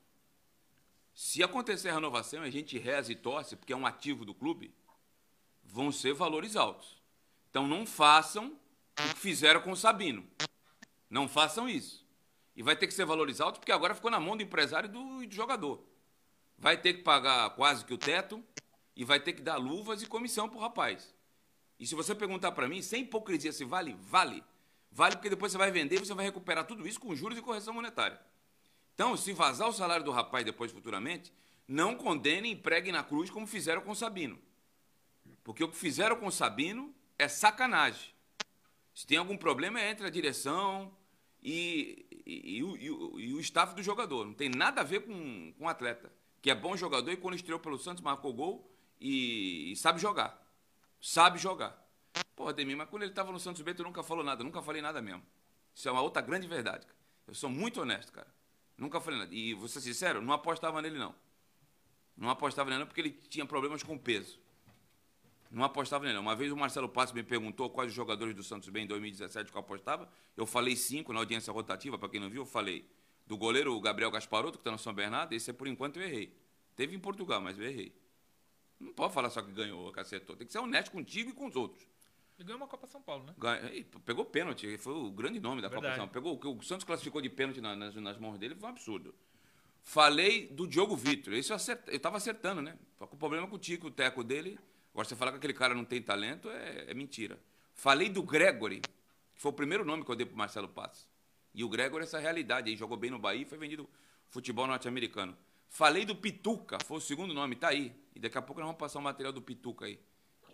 [1.15, 4.75] Se acontecer a renovação, a gente reza e torce, porque é um ativo do clube,
[5.63, 7.01] vão ser valores altos.
[7.51, 8.59] Então não façam
[8.99, 10.27] o que fizeram com o Sabino.
[11.09, 12.05] Não façam isso.
[12.57, 14.93] E vai ter que ser valores altos, porque agora ficou na mão do empresário e
[14.93, 15.87] do, do jogador.
[16.59, 18.43] Vai ter que pagar quase que o teto
[18.97, 21.15] e vai ter que dar luvas e comissão pro rapaz.
[21.83, 24.41] E se você perguntar para mim, sem hipocrisia, se vale, vale.
[24.93, 27.43] Vale porque depois você vai vender e você vai recuperar tudo isso com juros e
[27.43, 28.21] correção monetária.
[28.95, 31.33] Então, se vazar o salário do rapaz depois futuramente,
[31.67, 34.39] não condenem e preguem na cruz como fizeram com o Sabino.
[35.43, 38.15] Porque o que fizeram com o Sabino é sacanagem.
[38.95, 40.97] Se tem algum problema, é entre a direção
[41.43, 44.25] e, e, e, o, o, e o staff do jogador.
[44.25, 47.35] Não tem nada a ver com, com o atleta, que é bom jogador e quando
[47.35, 50.42] estreou pelo Santos marcou gol e sabe jogar
[51.03, 51.77] sabe jogar.
[52.37, 54.81] Pô, Ademir, mas quando ele estava no Santos Bento, eu nunca falou nada, nunca falei
[54.81, 55.23] nada mesmo.
[55.75, 56.87] Isso é uma outra grande verdade.
[56.87, 56.99] Cara.
[57.27, 58.33] Eu sou muito honesto, cara.
[58.79, 59.35] Nunca falei nada.
[59.35, 61.15] E vou ser sincero, não apostava nele, não.
[62.17, 64.39] Não apostava nele, não, porque ele tinha problemas com peso.
[65.51, 66.23] Não apostava nele, não.
[66.23, 69.51] Uma vez o Marcelo Passos me perguntou quais os jogadores do Santos B em 2017
[69.51, 70.09] que eu apostava.
[70.37, 72.89] Eu falei cinco na audiência rotativa, para quem não viu, eu falei
[73.27, 75.33] do goleiro Gabriel Gasparotto, que está no São Bernardo.
[75.33, 76.35] Esse, é por enquanto, eu errei.
[76.75, 77.95] Teve em Portugal, mas eu errei.
[78.83, 80.37] Não pode falar só que ganhou, que acertou.
[80.37, 81.87] Tem que ser honesto contigo e com os outros.
[82.39, 83.35] Ele ganhou uma Copa São Paulo, né?
[83.39, 85.95] Ganha, pegou pênalti, foi o grande nome da Verdade.
[85.95, 86.39] Copa São Paulo.
[86.39, 89.15] Pegou, o que o Santos classificou de pênalti nas, nas mãos dele foi um absurdo.
[89.83, 91.35] Falei do Diogo Vitor.
[91.35, 92.77] Isso eu, eu tava acertando, né?
[92.99, 94.59] Com o problema com o Tico, o teco dele.
[94.93, 97.39] Agora, você falar que aquele cara não tem talento é, é, mentira.
[97.75, 98.81] Falei do Gregory,
[99.35, 101.09] que foi o primeiro nome que eu dei pro Marcelo Passos.
[101.55, 103.89] E o Gregory, essa realidade aí, jogou bem no Bahia e foi vendido
[104.29, 105.37] futebol norte-americano.
[105.73, 107.97] Falei do Pituca, foi o segundo nome, tá aí.
[108.15, 109.99] E daqui a pouco nós vamos passar o material do Pituca aí,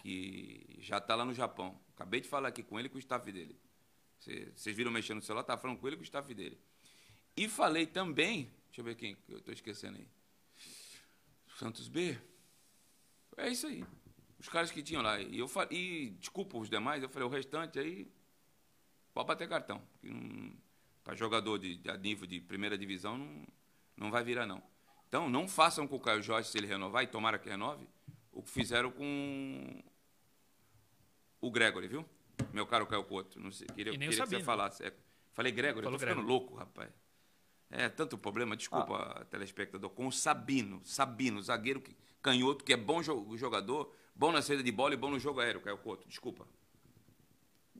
[0.00, 1.76] que já está lá no Japão.
[1.92, 3.59] Acabei de falar aqui com ele e com o staff dele.
[4.20, 5.42] Vocês viram mexendo no celular?
[5.42, 6.57] Tá falando com ele e com o staff dele.
[7.37, 10.09] E falei também, deixa eu ver quem eu estou esquecendo aí.
[11.57, 12.16] Santos B.
[13.38, 13.85] É isso aí.
[14.38, 15.20] Os caras que tinham lá.
[15.20, 18.09] E eu e desculpa os demais, eu falei, o restante aí
[19.12, 19.83] pode bater cartão.
[21.02, 23.46] Para jogador de, de, nível de primeira divisão não,
[23.96, 24.62] não vai virar, não.
[25.09, 27.88] Então, não façam com o Caio Jorge, se ele renovar, e tomara que renove,
[28.31, 29.83] o que fizeram com
[31.40, 32.05] o Gregory, viu?
[32.53, 33.40] Meu caro Caio Couto.
[33.40, 34.85] Não sei, queria, queria que você falasse.
[34.85, 34.92] É,
[35.33, 36.40] falei Gregory, Falou eu tô ficando Gregory.
[36.40, 36.90] louco, rapaz.
[37.71, 39.25] É, tanto problema, desculpa, ah.
[39.25, 44.62] telespectador, com o Sabino, Sabino, zagueiro que, canhoto, que é bom jogador, bom na saída
[44.62, 46.47] de bola e bom no jogo aéreo, Caio Couto, desculpa.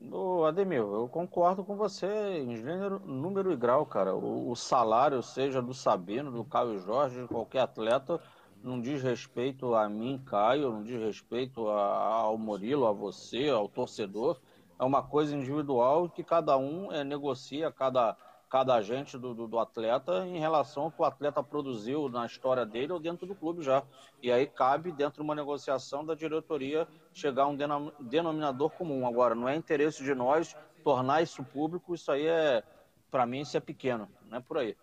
[0.01, 2.07] Ô, Ademir, eu concordo com você
[2.39, 4.15] em gênero, número e grau, cara.
[4.15, 8.21] O, o, salário, seja do Sabino, do Caio Jorge, de qualquer atleta,
[8.63, 13.69] não diz respeito a mim, Caio, não diz respeito a, ao Murilo, a você, ao
[13.69, 14.41] torcedor.
[14.79, 18.17] É uma coisa individual que cada um é, negocia, cada
[18.49, 22.65] cada agente do, do, do, atleta em relação ao que o atleta produziu na história
[22.65, 23.83] dele ou dentro do clube já.
[24.23, 27.57] E aí cabe, dentro de uma negociação da diretoria, chegar a um
[28.01, 29.07] denominador comum.
[29.07, 32.63] Agora, não é interesse de nós tornar isso público, isso aí é,
[33.11, 34.77] para mim, isso é pequeno, não é por aí.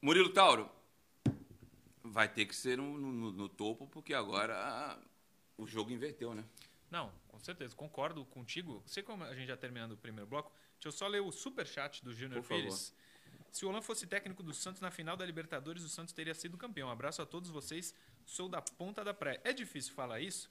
[0.00, 0.68] Murilo Tauro,
[2.02, 4.98] vai ter que ser no, no, no topo, porque agora
[5.56, 6.44] o jogo inverteu, né?
[6.90, 8.82] Não, com certeza, concordo contigo.
[8.86, 10.50] Sei como a gente já terminando o primeiro bloco,
[10.82, 12.92] Deixa eu só ler o super chat do Júnior Pires.
[13.52, 16.58] Se o Olan fosse técnico do Santos na final da Libertadores, o Santos teria sido
[16.58, 16.88] campeão.
[16.88, 17.94] Um abraço a todos vocês.
[18.26, 19.40] Sou da ponta da praia.
[19.44, 20.50] É difícil falar isso,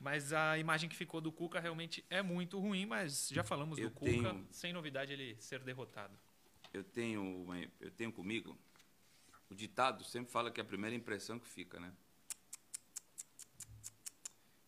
[0.00, 3.90] mas a imagem que ficou do Cuca realmente é muito ruim, mas já falamos eu
[3.90, 6.16] do tenho, Cuca, sem novidade ele ser derrotado.
[6.72, 7.46] Eu tenho,
[7.80, 8.56] eu tenho comigo
[9.50, 11.92] o ditado sempre fala que a primeira impressão que fica, né?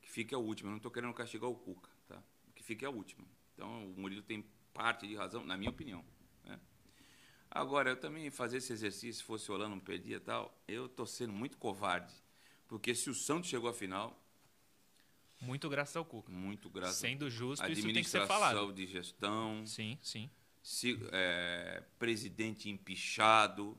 [0.01, 0.69] Que fica é o último.
[0.69, 2.23] Eu não estou querendo castigar o Cuca, tá?
[2.55, 3.27] Que fica é o último.
[3.55, 6.05] Então o Murilo tem parte de razão, na minha opinião.
[6.45, 6.59] Né?
[7.51, 11.33] Agora, eu também fazer esse exercício, se fosse Holanda, não perdia tal, eu estou sendo
[11.33, 12.15] muito covarde.
[12.67, 14.19] Porque se o Santos chegou à final.
[15.41, 16.31] Muito graças ao Cuca.
[16.31, 18.73] Muito graças Sendo justo, isso tem que ser falado.
[18.73, 19.65] de gestão.
[19.67, 20.29] Sim, sim.
[20.63, 23.77] Se, é, presidente empichado.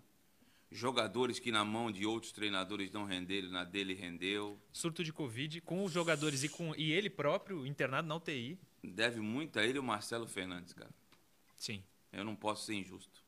[0.73, 4.57] Jogadores que na mão de outros treinadores não renderam, na dele rendeu.
[4.71, 9.19] Surto de Covid com os jogadores e, com, e ele próprio internado na UTI deve
[9.19, 10.89] muito a ele o Marcelo Fernandes, cara.
[11.55, 11.83] Sim.
[12.11, 13.23] Eu não posso ser injusto.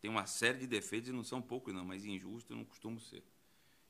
[0.00, 3.00] Tem uma série de defeitos e não são poucos, não, mas injusto eu não costumo
[3.00, 3.24] ser.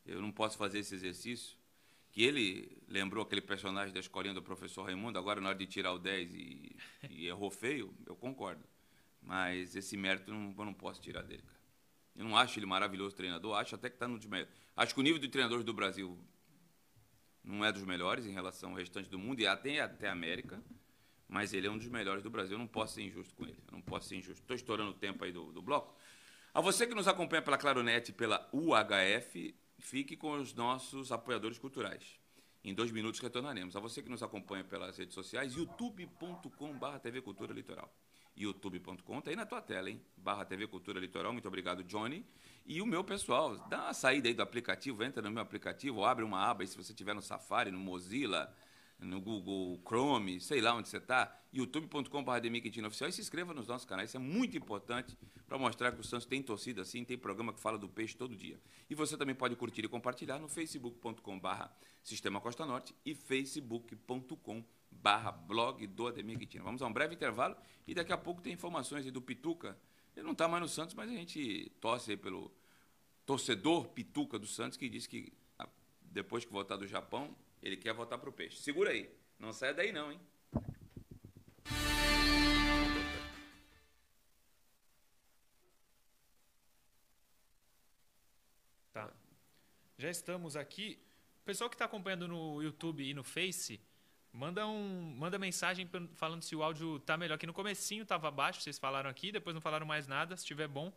[0.05, 1.57] Eu não posso fazer esse exercício.
[2.16, 5.92] Que ele lembrou aquele personagem da escolinha do professor Raimundo, agora na hora de tirar
[5.92, 6.76] o 10 e,
[7.11, 8.64] e errou feio, eu concordo.
[9.20, 11.61] Mas esse mérito não, eu não posso tirar dele, cara.
[12.16, 14.48] Eu não acho ele maravilhoso treinador, acho até que está no melhor.
[14.74, 16.18] Acho que o nível de treinadores do Brasil
[17.44, 20.59] não é dos melhores em relação ao restante do mundo e até até a América
[21.29, 22.55] mas ele é um dos melhores do Brasil.
[22.55, 23.59] Eu não posso ser injusto com ele.
[23.66, 24.40] Eu não posso ser injusto.
[24.40, 25.94] Estou estourando o tempo aí do, do bloco.
[26.55, 29.55] A você que nos acompanha pela Claronet e pela UHF,
[29.87, 32.18] fique com os nossos apoiadores culturais.
[32.64, 33.77] Em dois minutos retornaremos.
[33.77, 37.88] A você que nos acompanha pelas redes sociais, youtube.com.br TV Cultura Litoral.
[38.37, 40.03] youtube.com, tá aí na tua tela, hein?
[40.16, 41.33] Barra TV Cultura Litoral.
[41.33, 42.27] Muito obrigado, Johnny.
[42.66, 46.25] E o meu pessoal, dá uma saída aí do aplicativo, entra no meu aplicativo, abre
[46.25, 48.53] uma aba aí se você estiver no Safari, no Mozilla,
[48.99, 53.87] no Google Chrome, sei lá onde você está, youtube.com.br oficial e se inscreva nos nossos
[53.87, 54.11] canais.
[54.11, 57.61] Isso é muito importante para mostrar que o Santos tem torcida assim, tem programa que
[57.61, 58.61] fala do peixe todo dia.
[58.89, 61.49] E você também pode curtir e compartilhar no facebook.com.br
[62.03, 64.65] Sistema Costa Norte e facebook.com.br
[65.47, 66.65] blog do Ademir Quintino.
[66.65, 67.57] Vamos a um breve intervalo
[67.87, 69.79] e daqui a pouco tem informações do Pituca.
[70.17, 72.51] Ele não está mais no Santos, mas a gente torce pelo
[73.27, 75.69] torcedor Pituca do Santos que diz que ah,
[76.01, 78.59] depois que voltar do Japão ele quer voltar pro peixe.
[78.59, 79.11] Segura aí.
[79.38, 80.20] Não saia daí não, hein?
[88.92, 89.12] Tá.
[89.98, 90.98] Já estamos aqui.
[91.42, 93.81] O pessoal que está acompanhando no YouTube e no Face,
[94.33, 97.35] manda um, manda mensagem falando se o áudio tá melhor.
[97.35, 100.37] Aqui no comecinho tava baixo, vocês falaram aqui, depois não falaram mais nada.
[100.37, 100.92] Se estiver bom,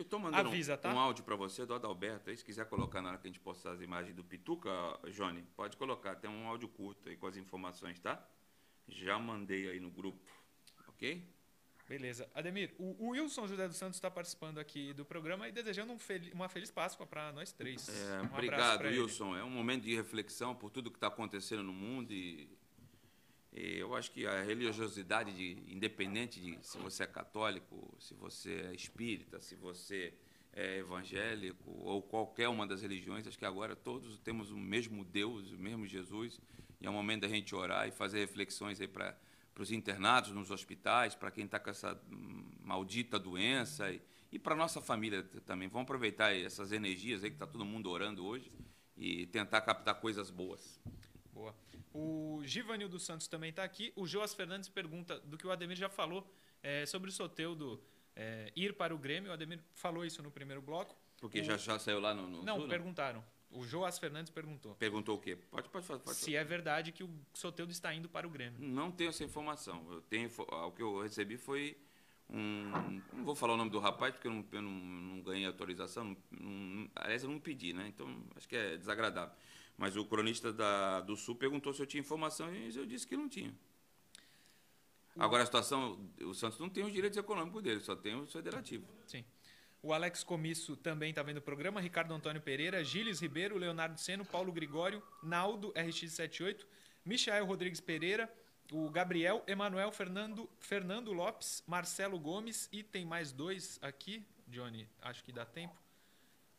[0.00, 0.92] eu estou mandando Avisa, tá?
[0.92, 3.40] um, áudio para você do Adalberto aí, se quiser colocar na hora que a gente
[3.40, 4.70] postar as imagens do Pituca,
[5.10, 8.26] Johnny, pode colocar, tem um áudio curto aí com as informações, tá?
[8.88, 10.30] Já mandei aí no grupo,
[10.88, 11.22] ok?
[11.90, 12.30] Beleza.
[12.36, 16.20] Ademir, o, Wilson José dos Santos está participando aqui do programa e desejando um fel
[16.32, 17.88] uma feliz Páscoa para nós três.
[17.88, 19.32] É, um obrigado, Wilson.
[19.32, 19.40] Ele.
[19.40, 22.48] É um momento de reflexão por tudo que está acontecendo no mundo e
[23.52, 28.74] eu acho que a religiosidade, de, independente de se você é católico, se você é
[28.74, 30.14] espírita, se você
[30.52, 35.50] é evangélico ou qualquer uma das religiões, acho que agora todos temos o mesmo Deus,
[35.52, 36.40] o mesmo Jesus,
[36.80, 39.16] e é o momento da gente orar e fazer reflexões aí para
[39.60, 42.00] para os internados nos hospitais, para quem está com essa
[42.62, 44.00] maldita doença e,
[44.32, 45.68] e para nossa família também.
[45.68, 48.50] Vamos aproveitar essas energias aí que está todo mundo orando hoje
[48.96, 50.80] e tentar captar coisas boas.
[51.32, 51.54] Boa.
[51.92, 53.92] O Givanil dos Santos também está aqui.
[53.96, 56.28] O Joas Fernandes pergunta do que o Ademir já falou
[56.62, 57.82] é, sobre o Soteudo
[58.14, 59.30] é, ir para o Grêmio.
[59.30, 60.96] O Ademir falou isso no primeiro bloco.
[61.20, 61.44] Porque o...
[61.44, 62.28] já, já saiu lá no.
[62.28, 63.24] no não, sul, perguntaram.
[63.50, 64.74] O Joas Fernandes perguntou.
[64.76, 65.36] Perguntou o quê?
[65.36, 66.16] Pode, pode, pode, pode.
[66.16, 68.60] Se é verdade que o Soteudo está indo para o Grêmio.
[68.60, 69.84] Não tenho essa informação.
[69.90, 71.76] Eu tenho, o que eu recebi foi
[72.28, 72.70] um.
[73.12, 76.16] Não vou falar o nome do rapaz, porque eu não, eu não, não ganhei autorização.
[76.30, 77.88] Não, aliás, eu não pedi, né?
[77.88, 79.34] Então, acho que é desagradável.
[79.80, 83.16] Mas o cronista da, do Sul perguntou se eu tinha informação e eu disse que
[83.16, 83.50] não tinha.
[85.18, 88.86] Agora a situação, o Santos não tem os direitos econômicos dele, só tem os federativos.
[89.06, 89.24] Sim.
[89.82, 91.80] O Alex Comisso também está vendo o programa.
[91.80, 96.66] Ricardo Antônio Pereira, Gilles Ribeiro, Leonardo Seno, Paulo Grigório, Naldo RX78,
[97.02, 98.30] Michael Rodrigues Pereira,
[98.70, 105.24] o Gabriel, Emanuel Fernando, Fernando Lopes, Marcelo Gomes e tem mais dois aqui, Johnny, acho
[105.24, 105.74] que dá tempo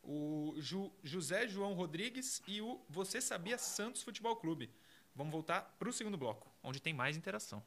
[0.04, 4.70] o Ju, José João Rodrigues e o Você Sabia Santos Futebol Clube.
[5.16, 7.64] Vamos voltar para o segundo bloco, onde tem mais interação.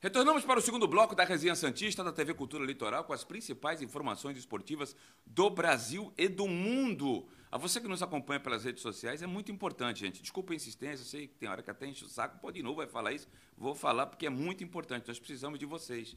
[0.00, 3.82] Retornamos para o segundo bloco da Resenha Santista da TV Cultura Litoral com as principais
[3.82, 4.94] informações esportivas
[5.26, 7.26] do Brasil e do mundo.
[7.50, 10.22] A você que nos acompanha pelas redes sociais é muito importante, gente.
[10.22, 12.38] Desculpa a insistência, sei que tem hora que até enche o saco.
[12.38, 13.26] Pode de novo vai falar isso.
[13.56, 15.08] Vou falar porque é muito importante.
[15.08, 16.16] Nós precisamos de vocês.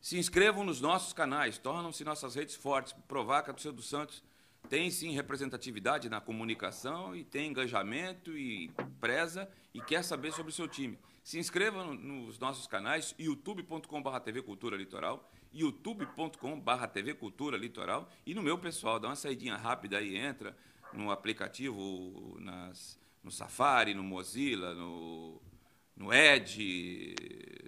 [0.00, 2.94] Se inscrevam nos nossos canais, tornam-se nossas redes fortes.
[3.06, 4.22] Provar que a torcida Santos
[4.70, 10.54] tem sim representatividade na comunicação e tem engajamento e preza e quer saber sobre o
[10.54, 10.98] seu time.
[11.28, 18.42] Se inscreva nos nossos canais youtube.com.br TV Cultura Litoral, youtube.com.br TV Cultura Litoral e no
[18.42, 20.56] meu pessoal, dá uma saidinha rápida aí, entra
[20.90, 25.38] no aplicativo, nas, no Safari, no Mozilla, no,
[25.94, 27.14] no Edge,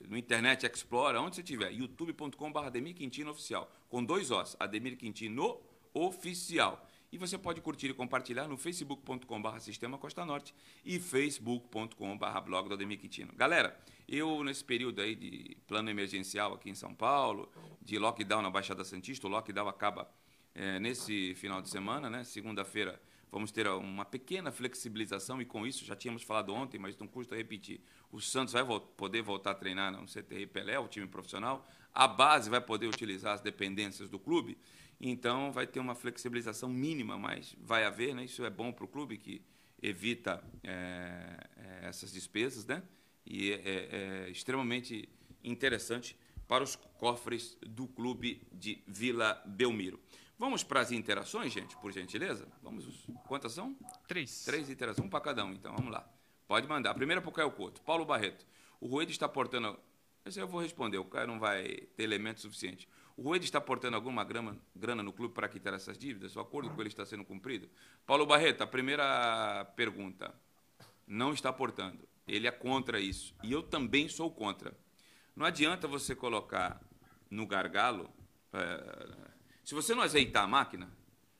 [0.09, 5.61] no Internet Explorer, onde você tiver, youtube.com.br Ademir Quintino Oficial, com dois Os, Ademir Quintino
[5.93, 6.83] Oficial.
[7.13, 12.75] E você pode curtir e compartilhar no facebook.com.br Sistema Costa Norte e facebook.com.br blog do
[12.75, 13.33] Ademir Quintino.
[13.35, 13.77] Galera,
[14.09, 17.51] eu nesse período aí de plano emergencial aqui em São Paulo,
[17.83, 20.09] de lockdown na Baixada Santista, o lockdown acaba
[20.55, 22.23] é, nesse final de semana, né?
[22.23, 27.07] Segunda-feira vamos ter uma pequena flexibilização e com isso, já tínhamos falado ontem, mas não
[27.09, 28.65] custa repetir, o Santos vai
[28.97, 33.35] poder voltar a treinar no CTR Pelé, o time profissional, a base vai poder utilizar
[33.35, 34.59] as dependências do clube
[35.01, 38.25] então vai ter uma flexibilização mínima, mas vai haver, né?
[38.25, 39.43] Isso é bom para o clube que
[39.83, 41.49] evita é,
[41.83, 42.83] essas despesas, né?
[43.25, 43.89] E é, é,
[44.27, 45.09] é, extremamente
[45.43, 49.99] interessante para os cofres do clube de Vila Belmiro.
[50.39, 52.47] Vamos para as interações, gente, por gentileza?
[52.63, 53.07] Vamos.
[53.27, 53.75] Quantas são?
[54.07, 54.45] Três.
[54.45, 56.07] Três interações, um para cada um, então vamos lá.
[56.47, 56.91] Pode mandar.
[56.91, 57.81] A primeira para o Caio Couto.
[57.83, 58.47] Paulo Barreto.
[58.81, 59.79] O Rueda está portando.
[60.25, 61.65] Esse eu vou responder, o Caio não vai
[61.97, 62.89] ter elemento suficiente.
[63.17, 66.37] O Rueda está aportando alguma grama, grana no clube para quitar essas dívidas?
[66.37, 67.69] O acordo com ele está sendo cumprido?
[68.07, 70.35] Paulo Barreto, a primeira pergunta.
[71.07, 72.09] Não está aportando.
[72.27, 73.35] Ele é contra isso.
[73.43, 74.77] E eu também sou contra.
[75.35, 76.81] Não adianta você colocar
[77.31, 78.11] no gargalo.
[78.53, 79.29] É,
[79.65, 80.91] se você não azeitar a máquina,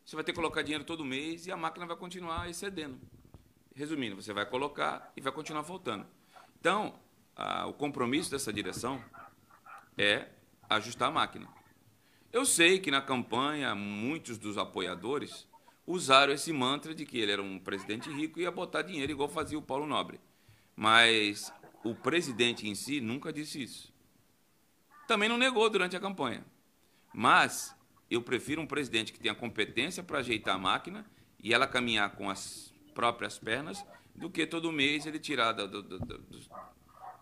[0.05, 3.01] você vai ter que colocar dinheiro todo mês e a máquina vai continuar excedendo.
[3.75, 6.07] Resumindo, você vai colocar e vai continuar faltando.
[6.59, 6.99] Então,
[7.37, 9.03] a, o compromisso dessa direção
[9.97, 10.29] é
[10.69, 11.49] ajustar a máquina.
[12.33, 15.49] Eu sei que na campanha muitos dos apoiadores
[15.87, 19.29] usaram esse mantra de que ele era um presidente rico e ia botar dinheiro igual
[19.29, 20.21] fazia o Paulo Nobre.
[20.77, 23.93] Mas o presidente em si nunca disse isso.
[25.09, 26.45] Também não negou durante a campanha.
[27.13, 27.75] Mas
[28.09, 31.05] eu prefiro um presidente que tenha competência para ajeitar a máquina
[31.43, 35.99] e ela caminhar com as próprias pernas do que todo mês ele tirar do, do,
[35.99, 36.41] do,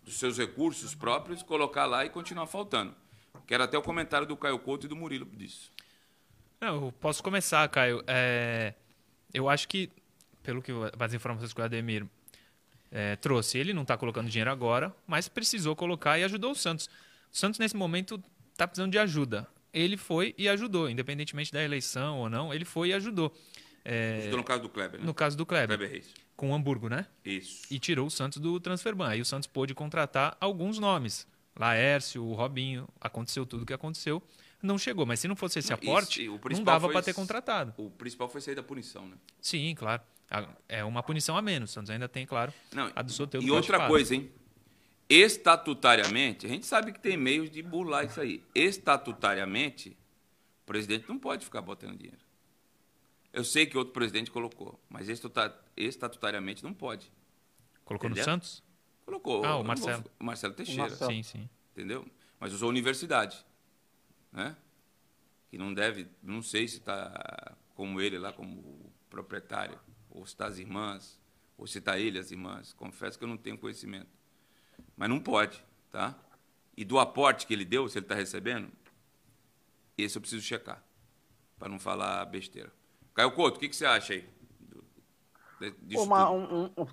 [0.09, 2.94] dos seus recursos próprios, colocar lá e continuar faltando.
[3.47, 5.71] Quero até o comentário do Caio Couto e do Murilo disso.
[6.61, 8.03] Não, eu posso começar, Caio.
[8.07, 8.75] É,
[9.33, 9.90] eu acho que,
[10.42, 12.07] pelo que as informações que o Ademir
[12.90, 16.88] é, trouxe, ele não está colocando dinheiro agora, mas precisou colocar e ajudou o Santos.
[17.33, 19.47] O Santos, nesse momento, está precisando de ajuda.
[19.73, 23.33] Ele foi e ajudou, independentemente da eleição ou não, ele foi e ajudou.
[23.85, 25.07] É, ajudou no caso do Kleber, né?
[25.07, 25.79] No caso do Kleber.
[25.79, 26.28] Kleber Reis.
[26.38, 27.05] Com o Hamburgo, né?
[27.24, 27.66] Isso.
[27.68, 29.09] E tirou o Santos do Transferban.
[29.09, 31.27] Aí o Santos pôde contratar alguns nomes.
[31.57, 34.22] Laércio, o Robinho, aconteceu tudo o que aconteceu.
[34.62, 37.74] Não chegou, mas se não fosse esse aporte, Isso, não dava para ter contratado.
[37.77, 39.16] O principal foi sair da punição, né?
[39.40, 40.01] Sim, claro.
[40.68, 41.70] É uma punição a menos.
[41.70, 43.44] O Santos ainda tem, claro, não, a do Soteldo.
[43.44, 44.31] E outra coisa, hein?
[45.09, 48.44] Estatutariamente, a gente sabe que tem meios de burlar isso aí.
[48.55, 49.96] Estatutariamente,
[50.62, 52.28] o presidente não pode ficar botando dinheiro.
[53.33, 55.09] Eu sei que outro presidente colocou, mas
[55.77, 57.12] estatutariamente não pode.
[57.85, 58.25] Colocou Entendeu?
[58.27, 58.62] no Santos?
[59.05, 59.45] Colocou.
[59.45, 60.03] Ah, o Marcelo.
[60.03, 60.83] Vou, Marcelo Teixeira.
[60.83, 61.12] Marcelo.
[61.12, 61.51] Sim, sim.
[61.73, 62.07] Entendeu?
[62.41, 63.45] Mas usou universidade.
[64.33, 64.57] né?
[65.49, 69.79] Que não deve, não sei se está como ele lá, como proprietário,
[70.11, 71.21] ou se está as irmãs,
[71.57, 72.73] ou se está ele, as irmãs.
[72.75, 74.11] Confesso que eu não tenho conhecimento.
[74.97, 76.19] Mas não pode, tá?
[76.77, 78.71] E do aporte que ele deu, se ele está recebendo,
[79.97, 80.85] esse eu preciso checar,
[81.59, 82.73] para não falar besteira.
[83.19, 84.25] Caio Couto, o que, que você acha aí?
[85.97, 86.87] Uma, um, um,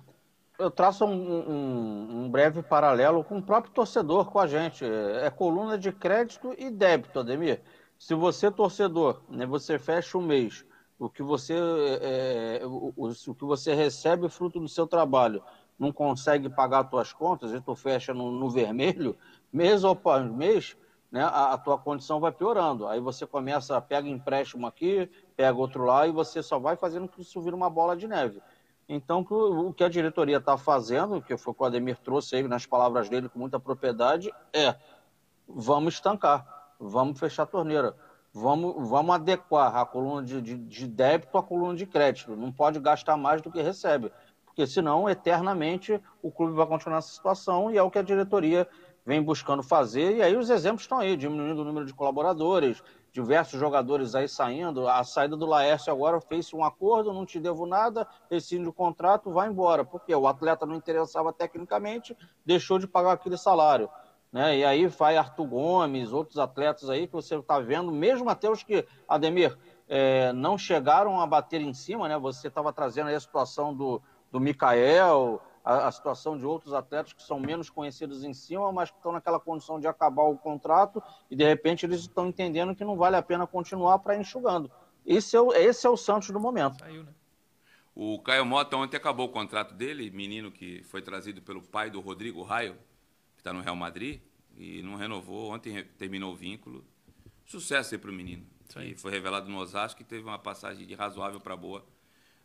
[0.58, 4.84] eu traço um, um, breve paralelo com o próprio torcedor, com a gente.
[4.84, 7.62] É coluna de crédito e débito, Ademir.
[7.96, 10.64] Se você, torcedor, né, você fecha o mês,
[10.98, 15.40] o que você, é, é o, o, que você recebe fruto do seu trabalho
[15.78, 19.16] não consegue pagar as suas contas e tu fecha no, no vermelho,
[19.52, 20.76] mês após mês,
[21.10, 22.86] né, a, a, tua condição vai piorando.
[22.86, 27.22] Aí você começa, pega empréstimo aqui, pega outro lá e você só vai fazendo que
[27.22, 28.42] isso vira uma bola de neve.
[28.88, 32.46] Então, o que a diretoria está fazendo, que foi o que o Ademir trouxe aí
[32.46, 34.76] nas palavras dele com muita propriedade, é
[35.48, 37.96] vamos estancar, vamos fechar a torneira,
[38.32, 42.36] vamos, vamos adequar a coluna de, de, de débito à coluna de crédito.
[42.36, 44.12] Não pode gastar mais do que recebe,
[44.44, 48.68] porque senão, eternamente, o clube vai continuar nessa situação e é o que a diretoria
[49.06, 50.16] vem buscando fazer.
[50.16, 54.88] E aí os exemplos estão aí, diminuindo o número de colaboradores, diversos jogadores aí saindo.
[54.88, 59.30] A saída do Laércio agora fez um acordo, não te devo nada, rescinde o contrato,
[59.30, 59.84] vai embora.
[59.84, 63.88] Porque o atleta não interessava tecnicamente, deixou de pagar aquele salário.
[64.32, 64.58] Né?
[64.58, 68.64] E aí vai Arthur Gomes, outros atletas aí que você está vendo, mesmo até os
[68.64, 69.56] que, Ademir,
[69.88, 72.18] é, não chegaram a bater em cima, né?
[72.18, 77.12] Você estava trazendo aí a situação do, do Mikael, a, a, situação de outros atletas
[77.12, 81.02] que são menos conhecidos em cima, mas que estão naquela condição de acabar o contrato
[81.28, 84.70] e de repente eles estão entendendo que não vale a pena continuar para ir enxugando.
[85.04, 86.78] Esse é, o, esse é o Santos do momento.
[86.78, 87.12] Saiu, né?
[87.96, 91.98] O Caio Mota ontem acabou o contrato dele, menino que foi trazido pelo pai do
[92.00, 92.74] Rodrigo Raio,
[93.34, 94.20] que está no Real Madrid,
[94.56, 95.52] e não renovou.
[95.52, 96.84] Ontem terminou o vínculo.
[97.44, 98.46] Sucesso aí para o menino.
[98.82, 101.84] E foi revelado no Osasco que teve uma passagem de razoável para boa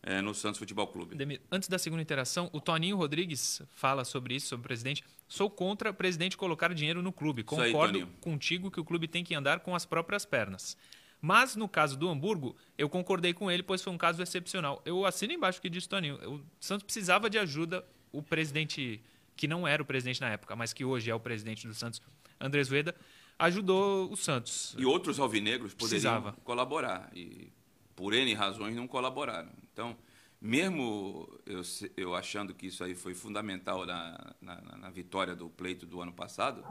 [0.04, 1.16] é, no Santos Futebol Clube.
[1.16, 5.04] Demir, antes da segunda interação, o Toninho Rodrigues fala sobre isso, sobre o presidente.
[5.28, 7.44] Sou contra o presidente colocar dinheiro no clube.
[7.44, 10.76] Concordo aí, contigo que o clube tem que andar com as próprias pernas.
[11.22, 14.82] Mas no caso do Hamburgo, eu concordei com ele, pois foi um caso excepcional.
[14.84, 16.16] Eu assino embaixo o que disse o Toninho.
[16.28, 17.86] O Santos precisava de ajuda.
[18.12, 19.02] O presidente,
[19.38, 22.02] que não era o presidente na época, mas que hoje é o presidente do Santos,
[22.40, 22.94] Andrés Rueda,
[23.40, 24.76] ajudou o Santos.
[24.78, 26.34] E outros alvinegros poderiam Precisava.
[26.44, 27.10] colaborar.
[27.16, 27.48] E
[27.96, 29.52] por N razões não colaboraram.
[29.74, 29.96] Então,
[30.42, 31.62] mesmo eu,
[31.96, 36.12] eu achando que isso aí foi fundamental na, na, na, vitória do pleito do ano
[36.12, 36.64] passado,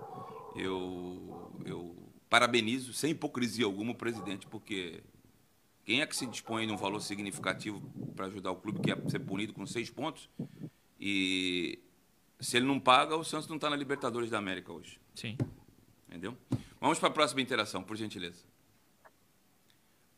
[0.57, 1.97] eu, eu
[2.29, 5.03] parabenizo, sem hipocrisia alguma, o presidente, porque
[5.85, 7.81] quem é que se dispõe num valor significativo
[8.17, 10.29] para ajudar o clube que é ser punido com seis pontos?
[10.99, 11.79] E
[12.41, 15.01] se ele não paga, o Santos não está na Libertadores da América hoje.
[15.15, 15.37] Sim.
[16.09, 16.37] Entendeu?
[16.81, 18.50] Vamos para a próxima interação, por gentileza.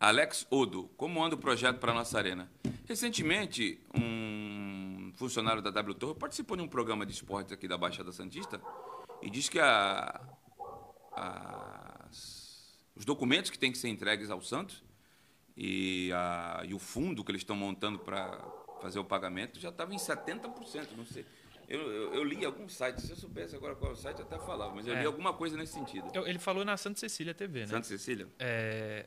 [0.02, 2.50] Alex Odo, como anda o projeto para a nossa arena?
[2.88, 8.10] Recentemente, um funcionário da W Torre participou de um programa de esportes aqui da Baixada
[8.10, 8.60] Santista
[9.22, 10.20] e diz que a,
[11.12, 12.08] a,
[12.96, 14.82] os documentos que têm que ser entregues ao Santos
[15.56, 18.44] e, a, e o fundo que eles estão montando para
[18.80, 21.24] fazer o pagamento já estava em 70%, não sei.
[21.68, 24.24] Eu, eu, eu, li algum site, se eu soubesse agora qual é o site, eu
[24.24, 25.00] até falava, mas eu é.
[25.00, 26.10] li alguma coisa nesse sentido.
[26.26, 27.66] Ele falou na Santa Cecília TV, né?
[27.68, 28.26] Santa Cecília?
[28.36, 29.06] É,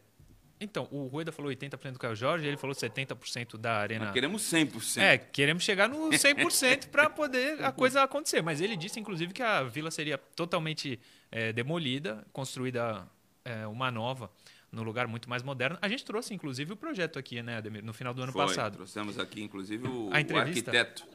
[0.60, 4.06] então, o Rueda falou 80% do Caio Jorge, ele falou 70% da Arena.
[4.06, 5.02] Nós queremos 100%.
[5.02, 8.42] É, queremos chegar no 100% para poder a coisa acontecer.
[8.42, 13.06] Mas ele disse, inclusive, que a vila seria totalmente é, demolida, construída
[13.44, 14.32] é, uma nova,
[14.72, 15.78] num lugar muito mais moderno.
[15.82, 18.76] A gente trouxe, inclusive, o projeto aqui, né, Ademir, no final do ano Foi, passado.
[18.76, 21.06] Trouxemos aqui, inclusive, o, a o arquiteto.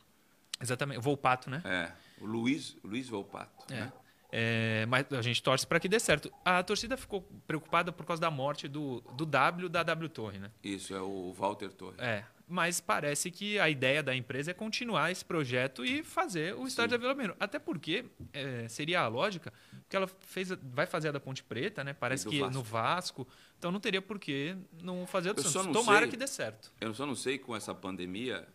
[0.61, 1.62] Exatamente, o Volpato, né?
[1.64, 1.91] É,
[2.22, 3.72] o Luiz, Luiz Volpato.
[3.72, 3.80] É.
[3.80, 3.93] Né?
[4.33, 6.33] É, mas a gente torce para que dê certo.
[6.45, 10.51] A torcida ficou preocupada por causa da morte do, do W da W Torre, né?
[10.62, 11.97] Isso, é o Walter Torre.
[11.99, 16.66] É, mas parece que a ideia da empresa é continuar esse projeto e fazer o
[16.66, 17.37] estádio da Vila Belmiro.
[17.39, 19.53] Até porque é, seria a lógica,
[19.89, 21.93] que ela fez, vai fazer a da Ponte Preta, né?
[21.93, 22.55] Parece que Vasco.
[22.55, 23.28] no Vasco.
[23.57, 25.72] Então não teria por que não fazer a do eu Santos.
[25.72, 26.72] Tomara sei, que dê certo.
[26.81, 28.47] Eu só não sei com essa pandemia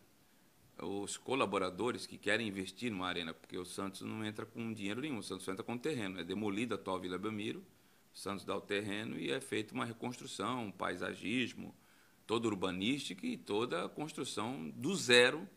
[0.81, 5.19] os colaboradores que querem investir numa arena, porque o Santos não entra com dinheiro nenhum,
[5.19, 6.19] o Santos entra com terreno.
[6.19, 7.63] É demolida a atual Vila Belmiro,
[8.13, 11.73] o Santos dá o terreno e é feita uma reconstrução, um paisagismo,
[12.27, 15.47] toda urbanística e toda a construção do zero.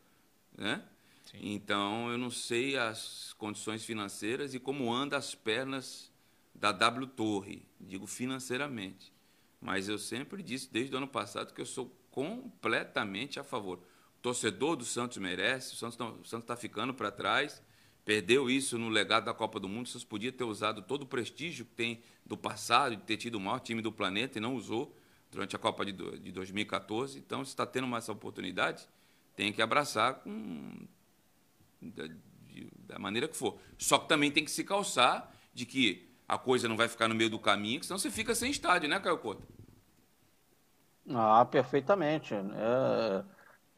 [0.57, 0.85] Né?
[1.25, 1.39] Sim.
[1.55, 6.13] Então, eu não sei as condições financeiras e como anda as pernas
[6.55, 9.13] da W Torre, digo financeiramente.
[9.61, 13.81] Mas eu sempre disse, desde o ano passado, que eu sou completamente a favor
[14.29, 17.63] torcedor do Santos merece, o Santos está ficando para trás,
[18.09, 19.85] Perdeu isso no legado da Copa do Mundo.
[19.85, 23.35] O Santos podia ter usado todo o prestígio que tem do passado, de ter tido
[23.35, 24.97] o maior time do planeta e não usou
[25.31, 27.19] durante a Copa de, de 2014.
[27.19, 28.89] Então, se está tendo mais oportunidade,
[29.37, 30.89] tem que abraçar com,
[31.83, 33.59] da, de, da maneira que for.
[33.77, 37.15] Só que também tem que se calçar de que a coisa não vai ficar no
[37.15, 39.47] meio do caminho, senão você fica sem estádio, né, Caio Couto?
[41.11, 42.33] Ah, perfeitamente.
[42.33, 43.25] É,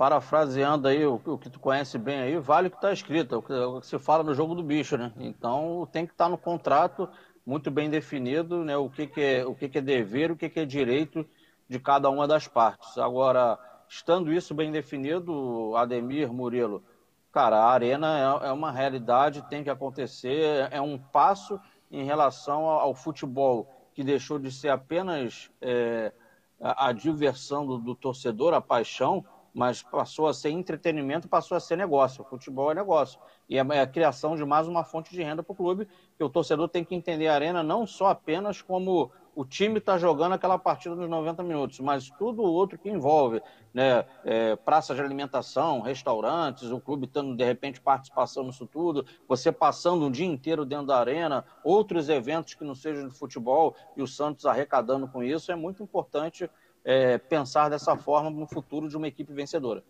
[0.01, 3.42] parafraseando aí o, o, que tu conhece bem aí, vale o que está escrito, o
[3.42, 5.12] que, o que, se fala no jogo do bicho, né?
[5.18, 7.07] Então tem que estar tá no contrato
[7.44, 8.74] muito bem definido, né?
[8.78, 11.28] O que, que é o que, que é dever, o que, que é direito
[11.68, 12.96] de cada uma das partes.
[12.96, 13.59] Agora,
[13.90, 16.82] estando isso bem definido, Ademir, Murilo,
[17.30, 22.64] cara, a arena é, é uma realidade, tem que acontecer, é um passo em relação
[22.64, 26.11] ao, ao futebol que deixou de ser apenas é,
[26.59, 29.22] a, a, diversão do, do torcedor, a paixão,
[29.55, 32.22] mas passou a ser entretenimento, passou a ser negócio.
[32.22, 33.18] O futebol é negócio.
[33.48, 36.24] E é, é a criação de mais uma fonte de renda para o clube, que
[36.24, 40.32] o torcedor tem que entender a arena não só apenas como o time está jogando
[40.32, 43.40] aquela partida nos 90 minutos, mas tudo o outro que envolve,
[43.72, 44.05] né?
[44.24, 50.05] É, praça de alimentação, restaurantes, o clube tendo de repente participação nisso tudo, você passando
[50.05, 54.07] um dia inteiro dentro da arena, outros eventos que não sejam de futebol e o
[54.07, 56.51] Santos arrecadando com isso, é muito importante
[56.85, 59.83] é, pensar dessa forma no futuro de uma equipe vencedora.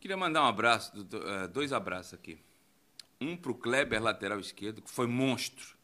[0.00, 0.92] Queria mandar um abraço,
[1.26, 2.38] é, dois abraços aqui.
[3.20, 5.76] Um para o Kleber, lateral esquerdo, que foi monstro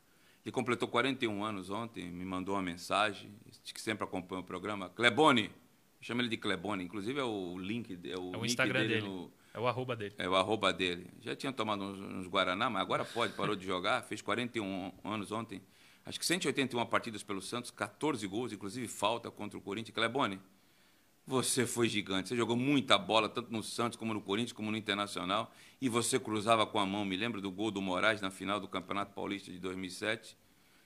[0.45, 3.33] ele completou 41 anos ontem, me mandou uma mensagem,
[3.73, 4.89] que sempre acompanha o programa.
[4.91, 5.53] Clebone,
[6.01, 8.95] chama ele de Clebone, inclusive é o link, é o, é o Instagram dele.
[8.95, 9.07] dele.
[9.07, 10.15] No, é o arroba dele.
[10.19, 11.07] É o arroba dele.
[11.21, 15.31] Já tinha tomado uns, uns Guaraná, mas agora pode, parou de jogar, fez 41 anos
[15.31, 15.63] ontem.
[16.05, 19.95] Acho que 181 partidas pelo Santos, 14 gols, inclusive falta contra o Corinthians.
[19.95, 20.41] Clebone,
[21.27, 22.29] você foi gigante.
[22.29, 25.53] Você jogou muita bola, tanto no Santos como no Corinthians, como no Internacional.
[25.81, 27.05] E você cruzava com a mão.
[27.05, 30.37] Me lembro do gol do Moraes na final do Campeonato Paulista de 2007.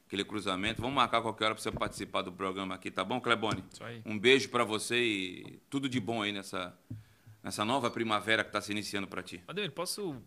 [0.06, 0.82] Aquele cruzamento.
[0.82, 3.64] Vamos marcar qualquer hora para você participar do programa aqui, tá bom, Clebone?
[3.72, 4.02] Isso aí.
[4.04, 6.78] Um beijo para você e tudo de bom aí nessa,
[7.42, 9.42] nessa nova primavera que está se iniciando para ti.
[9.48, 10.22] Ademir, posso.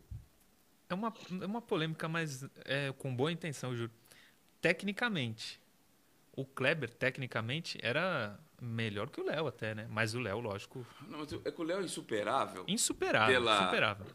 [0.89, 3.91] É uma, é uma polêmica, mas é, com boa intenção, juro.
[4.61, 5.59] Tecnicamente,
[6.35, 9.87] o Kleber, tecnicamente, era melhor que o Léo até, né?
[9.89, 10.85] Mas o Léo, lógico.
[11.07, 12.65] Não, mas é que o Léo é insuperável.
[12.67, 14.05] Insuperável, pela insuperável.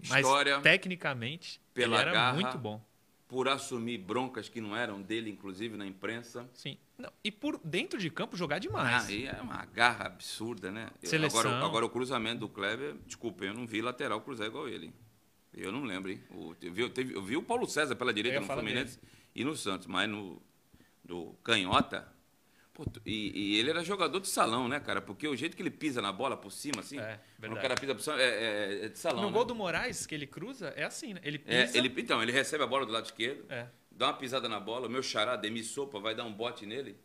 [0.00, 2.84] História, mas tecnicamente, pela ele era garra, muito bom.
[3.28, 6.48] Por assumir broncas que não eram dele, inclusive na imprensa.
[6.52, 6.76] Sim.
[6.98, 9.08] Não, e por dentro de campo jogar demais.
[9.08, 10.90] Aí é uma garra absurda, né?
[11.02, 11.40] Seleção.
[11.40, 14.92] Agora, agora o cruzamento do Kleber, desculpa, eu não vi lateral cruzar igual ele.
[15.54, 16.22] Eu não lembro, hein?
[16.30, 16.82] O, eu, vi,
[17.14, 19.12] eu vi o Paulo César pela direita no Fluminense dele.
[19.34, 20.40] E no Santos, mas no
[21.04, 22.08] do canhota,
[22.72, 25.02] Pô, e, e, ele era jogador de salão, né, cara?
[25.02, 26.98] Porque o jeito que ele pisa na bola por cima, assim.
[26.98, 27.20] É.
[27.42, 29.22] O cara pisa por cima, é, é, é de salão.
[29.22, 29.34] No né?
[29.34, 31.20] gol do Moraes, que ele cruza, é assim, né?
[31.22, 31.76] Ele é, pisa.
[31.76, 33.66] ele, então, ele recebe a bola do lado esquerdo, é.
[33.90, 34.86] dá uma pisada na bola.
[34.86, 36.96] O meu xará, Demi Sopa, vai dar um bote nele,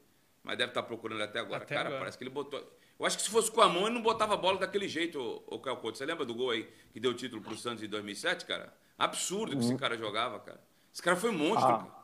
[0.41, 1.63] mas deve estar tá procurando ele até agora.
[1.63, 1.99] Até cara, agora.
[1.99, 2.59] parece que ele botou.
[2.97, 5.43] Eu acho que se fosse com a mão, ele não botava a bola daquele jeito,
[5.47, 5.97] o Caio Couto.
[5.97, 8.73] Você lembra do gol aí que deu o título pro Santos em 2007, cara?
[8.97, 9.77] Absurdo que esse uhum.
[9.77, 10.59] cara jogava, cara.
[10.93, 11.96] Esse cara foi monstro, ah, cara.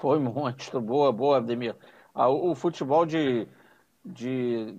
[0.00, 0.80] Foi monstro.
[0.80, 1.74] Boa, boa, Ademir.
[2.14, 3.46] Ah, o, o, futebol de,
[4.04, 4.76] de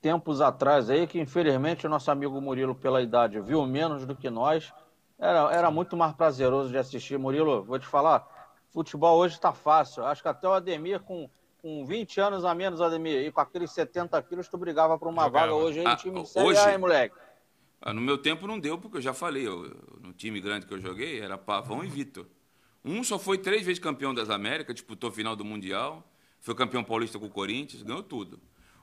[0.00, 4.30] tempos atrás aí, que infelizmente o nosso amigo Murilo, pela idade, viu menos do que
[4.30, 4.72] nós,
[5.18, 7.18] era, era muito mais prazeroso de assistir.
[7.18, 8.26] Murilo, vou te falar,
[8.70, 10.04] futebol hoje está fácil.
[10.04, 11.30] Acho que até o Ademir, com,
[11.62, 15.24] com 20 anos a menos, Ademir, e com aqueles 70 quilos, tu brigava por uma
[15.24, 15.46] Jogava.
[15.46, 16.60] vaga hoje aí no ah, time de Série hoje...
[16.60, 17.14] A, hein, moleque?
[17.80, 20.74] Ah, no meu tempo não deu, porque eu já falei, eu, no time grande que
[20.74, 22.26] eu joguei era Pavão e Vitor.
[22.86, 26.08] Um só foi três vezes campeão das Américas, disputou final do Mundial
[26.46, 28.38] foi campeão paulista com o Corinthians, ganhou tudo.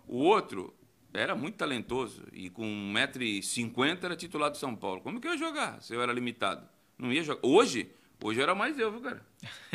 [0.06, 0.74] O outro
[1.14, 5.00] era muito talentoso e com 1,50m era titular do São Paulo.
[5.00, 6.68] Como que eu ia jogar se eu era limitado?
[6.98, 7.40] Não ia jogar.
[7.48, 7.90] Hoje,
[8.22, 9.26] hoje era mais eu, viu, cara?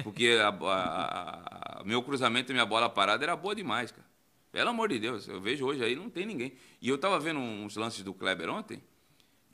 [0.04, 4.06] Porque a, a, a, meu cruzamento e minha bola parada era boa demais, cara.
[4.52, 6.52] Pelo amor de Deus, eu vejo hoje aí não tem ninguém.
[6.82, 8.82] E eu estava vendo uns lances do Kleber ontem,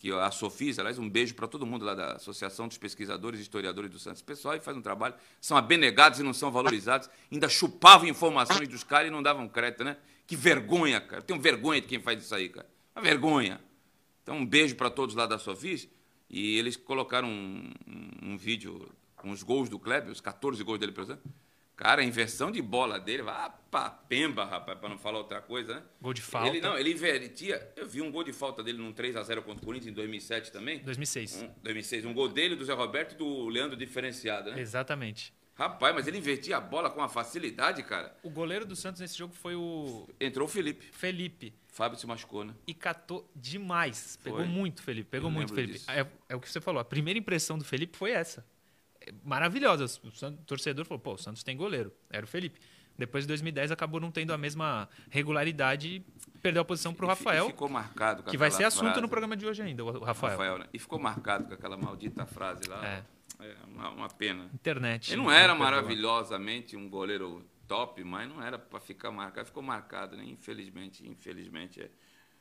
[0.05, 3.43] que a Sofis, aliás, um beijo para todo mundo lá da Associação dos Pesquisadores e
[3.43, 4.21] Historiadores do Santos.
[4.21, 8.85] pessoal aí faz um trabalho, são abenegados e não são valorizados, ainda chupavam informações dos
[8.85, 9.97] caras e não davam crédito, né?
[10.27, 11.23] Que vergonha, cara.
[11.23, 12.69] Tenho vergonha de quem faz isso aí, cara.
[12.95, 13.59] Uma vergonha.
[14.23, 15.89] Então, um beijo para todos lá da Sofis.
[16.29, 18.87] E eles colocaram um, um, um vídeo
[19.17, 21.33] com os gols do Kleber, os 14 gols dele, por exemplo
[21.77, 25.75] Cara, a inversão de bola dele, vai pra pemba, rapaz, pra não falar outra coisa,
[25.75, 25.83] né?
[26.01, 26.49] Gol de falta.
[26.49, 27.73] Ele, não, ele invertia.
[27.75, 30.79] Eu vi um gol de falta dele num 3x0 contra o Corinthians em 2007 também.
[30.79, 31.43] 2006.
[31.43, 32.05] Um, 2006.
[32.05, 34.61] Um gol dele, do Zé Roberto e do Leandro diferenciado, né?
[34.61, 35.33] Exatamente.
[35.57, 38.17] Rapaz, mas ele invertia a bola com uma facilidade, cara.
[38.25, 40.09] O goleiro do Santos nesse jogo foi o.
[40.21, 40.87] Entrou o Felipe.
[40.93, 41.55] Felipe.
[41.69, 42.55] Fábio se machucou, né?
[42.67, 44.19] E catou demais.
[44.23, 44.49] Pegou foi.
[44.49, 45.11] muito, Felipe.
[45.11, 45.81] Pegou Eu muito, Felipe.
[45.89, 46.81] É, é, o que você falou.
[46.81, 48.45] A primeira impressão do Felipe foi essa.
[49.07, 49.85] É maravilhosa.
[50.03, 51.93] O, torcedor falou: pô, o Santos tem goleiro.
[52.11, 52.61] Era o Felipe.
[52.97, 56.01] Depois de 2010 acabou não tendo a mesma regularidade e
[56.41, 57.47] perdeu a posição para o Rafael.
[57.47, 59.01] E ficou marcado com Que vai ser assunto frase.
[59.01, 60.33] no programa de hoje ainda, o Rafael.
[60.33, 60.67] Rafael né?
[60.73, 62.87] E ficou marcado com aquela maldita frase lá.
[62.87, 63.05] É.
[63.41, 64.49] É uma, uma pena.
[64.55, 65.13] Internet.
[65.13, 69.47] Ele não era maravilhosamente um goleiro top, mas não era para ficar marcado.
[69.47, 70.25] Ficou marcado, né?
[70.25, 71.83] Infelizmente, infelizmente.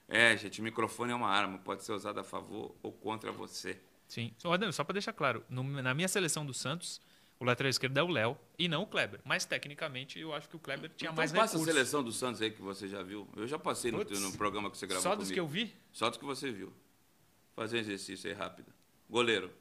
[0.08, 0.34] É.
[0.34, 3.82] é, gente, o microfone é uma arma, pode ser usado a favor ou contra você.
[4.14, 4.32] Sim.
[4.38, 7.02] Só para deixar claro, no, na minha seleção do Santos,
[7.40, 9.20] o lateral esquerdo é o Léo e não o Kleber.
[9.26, 11.68] Mas tecnicamente eu acho que o Kleber tinha então, mais passa recursos.
[11.68, 13.28] a seleção do Santos aí que você já viu.
[13.36, 15.34] Eu já passei no, no, programa que você gravou Só dos comigo.
[15.34, 15.76] que eu vi?
[15.92, 16.72] Só dos que você viu.
[17.56, 18.72] Fazer um exercício aí rápido.
[19.10, 19.52] Goleiro.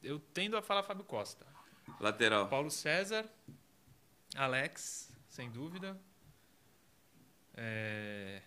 [0.00, 1.44] Eu tendo a falar Fábio Costa.
[1.98, 2.46] Lateral.
[2.48, 3.28] Paulo César,
[4.36, 6.00] Alex, sem dúvida.
[7.54, 8.40] É...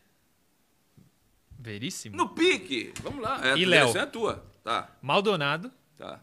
[1.60, 2.16] Veríssimo.
[2.16, 2.94] No pique!
[3.02, 3.46] Vamos lá.
[3.46, 3.96] É, e Léo.
[3.98, 4.42] é tua.
[4.64, 4.90] Tá.
[5.02, 5.70] Maldonado.
[5.98, 6.22] Tá.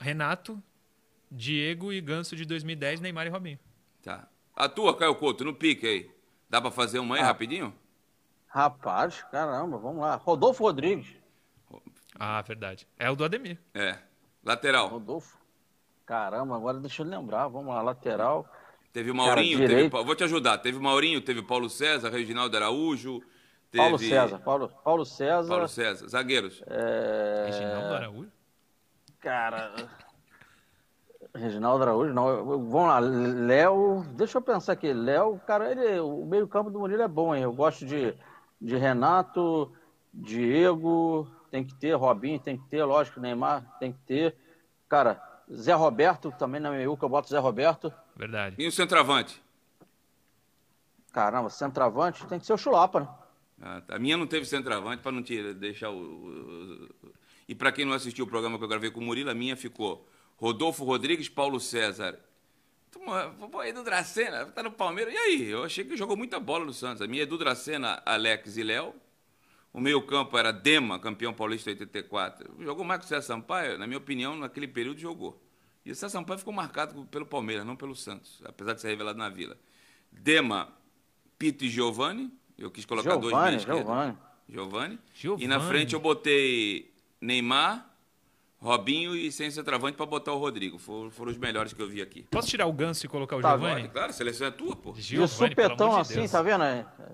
[0.00, 0.62] Renato,
[1.30, 3.58] Diego e Ganso de 2010, Neymar e Robinho.
[4.02, 4.26] Tá.
[4.54, 6.10] A tua, Caio Couto, no pique aí.
[6.48, 7.26] Dá pra fazer uma aí ah.
[7.26, 7.74] rapidinho?
[8.46, 10.16] Rapaz, caramba, vamos lá.
[10.16, 11.08] Rodolfo Rodrigues.
[12.18, 12.88] Ah, verdade.
[12.98, 13.58] É o do Ademir.
[13.74, 13.98] É.
[14.42, 14.88] Lateral.
[14.88, 15.36] Rodolfo.
[16.06, 17.48] Caramba, agora deixa eu lembrar.
[17.48, 18.50] Vamos lá, lateral.
[18.94, 20.56] Teve o Maurinho, Cara, teve, vou te ajudar.
[20.56, 23.22] Teve o Maurinho, teve o Paulo César, Reginaldo Araújo.
[23.70, 23.82] Teve...
[23.82, 25.48] Paulo César, Paulo, Paulo César.
[25.48, 26.62] Paulo César, zagueiros.
[26.66, 27.46] É...
[27.46, 28.32] Reginaldo Araújo?
[29.20, 29.74] Cara.
[31.34, 32.44] Reginaldo Araújo, não.
[32.44, 34.04] Vamos lá, Léo.
[34.12, 34.92] Deixa eu pensar aqui.
[34.92, 37.42] Léo, cara, ele, o meio-campo do Murilo é bom, hein?
[37.42, 38.14] Eu gosto de,
[38.60, 39.72] de Renato,
[40.12, 44.36] Diego, tem que ter, Robinho tem que ter, lógico, Neymar tem que ter.
[44.88, 45.20] Cara,
[45.52, 47.92] Zé Roberto também na meio que eu boto Zé Roberto.
[48.14, 48.56] Verdade.
[48.58, 49.42] E o centroavante?
[51.12, 53.08] Caramba, centroavante tem que ser o Chulapa, né?
[53.60, 53.96] Ah, tá.
[53.96, 56.88] A minha não teve centroavante para não te deixar o, o...
[57.48, 59.56] E para quem não assistiu o programa que eu gravei com o Murilo, a minha
[59.56, 62.18] ficou Rodolfo Rodrigues, Paulo César.
[63.50, 65.14] Pô, Edu Dracena, tá no Palmeiras.
[65.14, 65.44] E aí?
[65.44, 67.02] Eu achei que jogou muita bola no Santos.
[67.02, 68.94] A minha é Edu Dracena, Alex e Léo.
[69.72, 72.64] O meio-campo era Dema, campeão paulista 84.
[72.64, 75.40] Jogou mais que o César Sampaio, na minha opinião, naquele período jogou.
[75.84, 79.18] E o César Sampaio ficou marcado pelo Palmeiras, não pelo Santos, apesar de ser revelado
[79.18, 79.56] na Vila.
[80.10, 80.72] Dema,
[81.38, 82.32] Pito e Giovani.
[82.58, 84.18] Eu quis colocar Giovani, dois meios Giovani.
[84.48, 84.98] Giovani.
[85.14, 85.44] Giovani.
[85.44, 86.90] E na frente eu botei
[87.20, 87.86] Neymar,
[88.58, 90.78] Robinho e sem centroavante para botar o Rodrigo.
[90.78, 92.22] Foram, foram, os melhores que eu vi aqui.
[92.30, 93.88] Posso tirar o Ganso e colocar o tá, Giovani?
[93.88, 94.94] Claro, a seleção é tua, pô.
[94.96, 96.64] Giovani, de supetão assim, de tá vendo?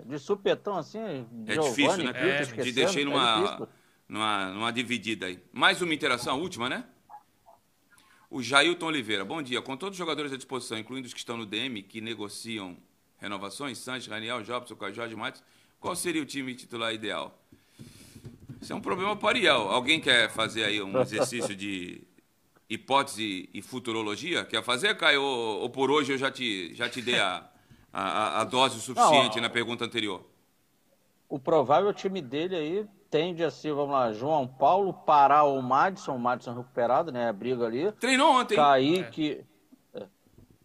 [0.05, 0.99] De supetão assim,
[1.45, 2.11] É Giovani, difícil, né?
[2.15, 3.67] É, te deixei numa, é
[4.07, 5.43] numa, numa dividida aí.
[5.51, 6.85] Mais uma interação, a última, né?
[8.29, 9.25] O Jailton Oliveira.
[9.25, 9.61] Bom dia.
[9.61, 12.77] Com todos os jogadores à disposição, incluindo os que estão no DM, que negociam
[13.23, 15.41] renovações, Sanches, Raniel, Jobson, Jorge Matos,
[15.79, 17.33] qual seria o time titular ideal?
[18.61, 19.69] Isso é um problema para Ariel.
[19.69, 22.03] Alguém quer fazer aí um exercício de
[22.69, 24.43] hipótese e futurologia?
[24.45, 25.21] Quer fazer, Caio?
[25.21, 27.49] Ou, ou por hoje eu já te, já te dei a,
[27.91, 30.25] a, a dose suficiente Não, na pergunta anterior?
[31.29, 36.15] O provável time dele aí tende a ser, vamos lá, João Paulo, Pará ou Madison,
[36.15, 37.29] o Madison recuperado, né?
[37.29, 37.91] A briga ali.
[37.93, 38.55] Treinou ontem.
[38.55, 39.52] Kaique, é.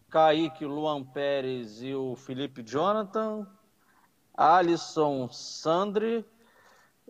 [0.09, 3.47] Kaique, Luan Pérez e o Felipe Jonathan.
[4.35, 6.25] Alisson Sandri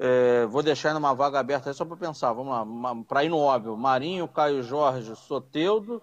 [0.02, 2.32] é, vou deixar numa vaga aberta aí só para pensar.
[2.32, 3.76] Vamos lá, para ir no óbvio.
[3.76, 6.02] Marinho, Caio Jorge, Soteudo.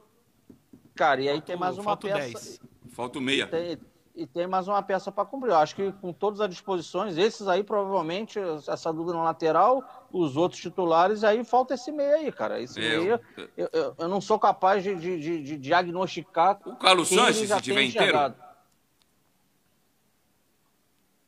[0.94, 2.18] Cara, e aí tem mais uma peça.
[2.18, 2.60] 10.
[2.90, 3.46] Falta o meia.
[3.46, 3.78] Tem,
[4.14, 5.50] e tem mais uma peça para cumprir.
[5.50, 8.38] Eu acho que com todas as disposições, esses aí provavelmente,
[8.68, 9.82] essa dúvida na lateral,
[10.18, 12.60] os outros titulares, aí falta esse meia aí, cara.
[12.60, 13.20] Esse é, meia,
[13.56, 16.58] eu, eu, eu, não sou capaz de, de, de, de diagnosticar.
[16.64, 18.34] O Carlos Sanches, se tiver inteiro.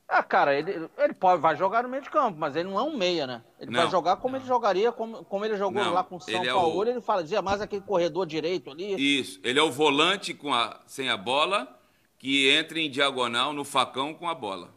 [0.08, 2.82] Ah, cara, ele, ele pode, vai jogar no meio de campo, mas ele não é
[2.82, 3.42] um meia, né?
[3.60, 4.40] Ele não, vai jogar como não.
[4.40, 6.82] ele jogaria, como, como ele jogou não, lá com o São ele Paulo.
[6.82, 6.90] É o...
[6.90, 8.94] Ele fala, dizia mais aquele corredor direito ali.
[9.20, 11.78] Isso, ele é o volante com a, sem a bola
[12.18, 14.74] que entra em diagonal no facão com a bola.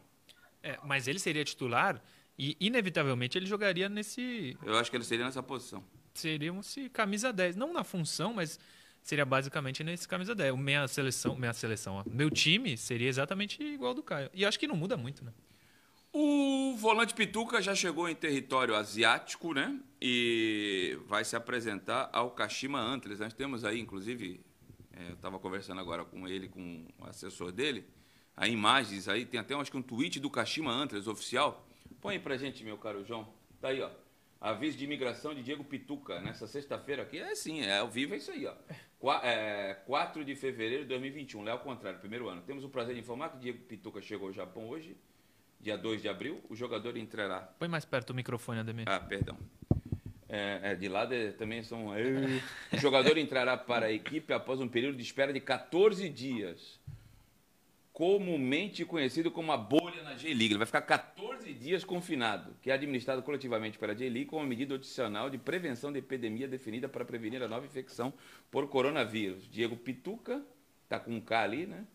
[0.62, 2.02] É, mas ele seria titular
[2.44, 4.58] e, inevitavelmente, ele jogaria nesse.
[4.66, 5.84] Eu acho que ele seria nessa posição.
[6.12, 6.62] Seria um
[6.92, 7.56] camisa 10.
[7.56, 8.60] Não na função, mas
[9.04, 10.58] seria basicamente nesse camisa 10.
[10.58, 12.04] Minha seleção, minha seleção, ó.
[12.10, 14.28] meu time seria exatamente igual ao do Caio.
[14.34, 15.32] E acho que não muda muito, né?
[16.12, 19.80] O volante Pituca já chegou em território asiático, né?
[20.02, 23.20] E vai se apresentar ao Kashima Antlers.
[23.20, 24.42] Nós temos aí, inclusive,
[24.94, 27.86] é, eu estava conversando agora com ele, com o assessor dele,
[28.36, 31.68] a imagens aí, tem até acho que um tweet do Kashima Antlers oficial.
[32.02, 33.28] Põe pra gente, meu caro João.
[33.62, 33.90] Tá aí, ó.
[34.42, 37.20] Aviso de imigração de Diego Pituca, nessa sexta-feira aqui.
[37.20, 38.56] É sim, é ao vivo, é isso aí, ó.
[38.98, 42.42] Qua, é, 4 de fevereiro de 2021, é ao contrário, primeiro ano.
[42.42, 44.98] Temos o prazer de informar que Diego Pituca chegou ao Japão hoje,
[45.60, 46.42] dia 2 de abril.
[46.50, 47.42] O jogador entrará.
[47.42, 48.90] Põe mais perto o microfone, Ademir.
[48.90, 49.38] Ah, perdão.
[50.28, 51.90] É, é, de lado é, também são.
[51.90, 56.80] o jogador entrará para a equipe após um período de espera de 14 dias
[58.02, 60.54] comumente conhecido como a bolha na J-League.
[60.54, 65.30] Ele vai ficar 14 dias confinado, que é administrado coletivamente pela J-League como medida adicional
[65.30, 68.12] de prevenção de epidemia definida para prevenir a nova infecção
[68.50, 69.48] por coronavírus.
[69.48, 70.44] Diego Pituca,
[70.84, 71.86] está com um K ali, né?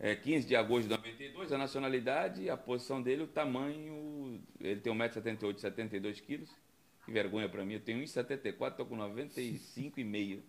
[0.00, 4.90] É 15 de agosto de 92, a nacionalidade, a posição dele, o tamanho, ele tem
[4.90, 6.48] 1,78m, 72kg.
[7.04, 10.40] Que vergonha para mim, eu tenho 1,74m, estou com 95,5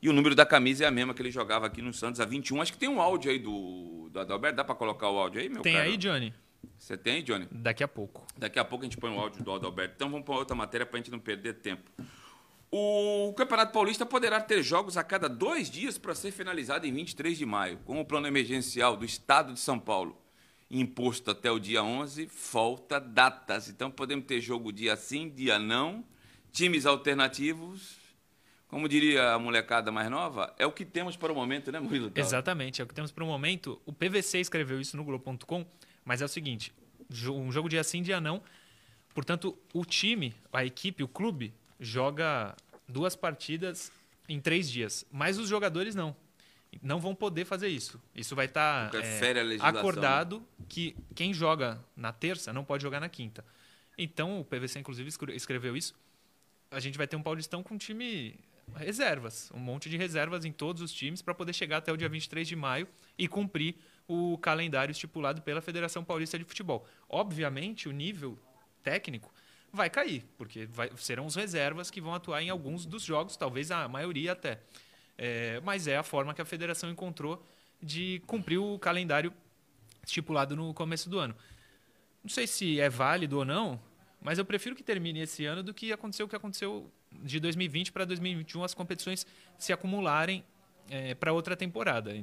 [0.00, 2.24] e o número da camisa é a mesma que ele jogava aqui no Santos, a
[2.24, 2.62] 21.
[2.62, 4.56] Acho que tem um áudio aí do, do Adalberto.
[4.56, 5.86] Dá para colocar o áudio aí, meu Tem cara?
[5.86, 6.32] aí, Johnny?
[6.78, 7.48] Você tem, Johnny?
[7.50, 8.24] Daqui a pouco.
[8.36, 9.94] Daqui a pouco a gente põe o áudio do Adalberto.
[9.96, 11.90] Então vamos para outra matéria para a gente não perder tempo.
[12.70, 17.36] O Campeonato Paulista poderá ter jogos a cada dois dias para ser finalizado em 23
[17.36, 17.78] de maio.
[17.84, 20.16] Com o plano emergencial do Estado de São Paulo
[20.70, 23.68] imposto até o dia 11, falta datas.
[23.68, 26.04] Então podemos ter jogo dia sim, dia não,
[26.52, 27.96] times alternativos
[28.68, 32.12] como diria a molecada mais nova, é o que temos para o momento, né, Murilo?
[32.14, 33.80] Exatamente, é o que temos para o momento.
[33.86, 35.66] O PVC escreveu isso no Globo.com,
[36.04, 36.72] mas é o seguinte:
[37.26, 38.42] um jogo dia sim, dia não.
[39.14, 42.54] Portanto, o time, a equipe, o clube, joga
[42.86, 43.90] duas partidas
[44.28, 45.04] em três dias.
[45.10, 46.14] Mas os jogadores não.
[46.82, 48.00] Não vão poder fazer isso.
[48.14, 49.20] Isso vai estar tá, é,
[49.60, 53.42] acordado que quem joga na terça não pode jogar na quinta.
[53.96, 55.94] Então, o PVC, inclusive, escreveu isso.
[56.70, 58.38] A gente vai ter um Paulistão com um time
[58.74, 62.08] reservas, um monte de reservas em todos os times para poder chegar até o dia
[62.08, 66.86] 23 de maio e cumprir o calendário estipulado pela Federação Paulista de Futebol.
[67.08, 68.38] Obviamente, o nível
[68.82, 69.32] técnico
[69.72, 73.70] vai cair, porque vai, serão os reservas que vão atuar em alguns dos jogos, talvez
[73.70, 74.60] a maioria até.
[75.16, 77.44] É, mas é a forma que a federação encontrou
[77.82, 79.32] de cumprir o calendário
[80.04, 81.34] estipulado no começo do ano.
[82.22, 83.80] Não sei se é válido ou não,
[84.20, 87.92] mas eu prefiro que termine esse ano do que aconteceu o que aconteceu de 2020
[87.92, 89.26] para 2021 as competições
[89.58, 90.44] se acumularem
[90.90, 92.14] é, para outra temporada.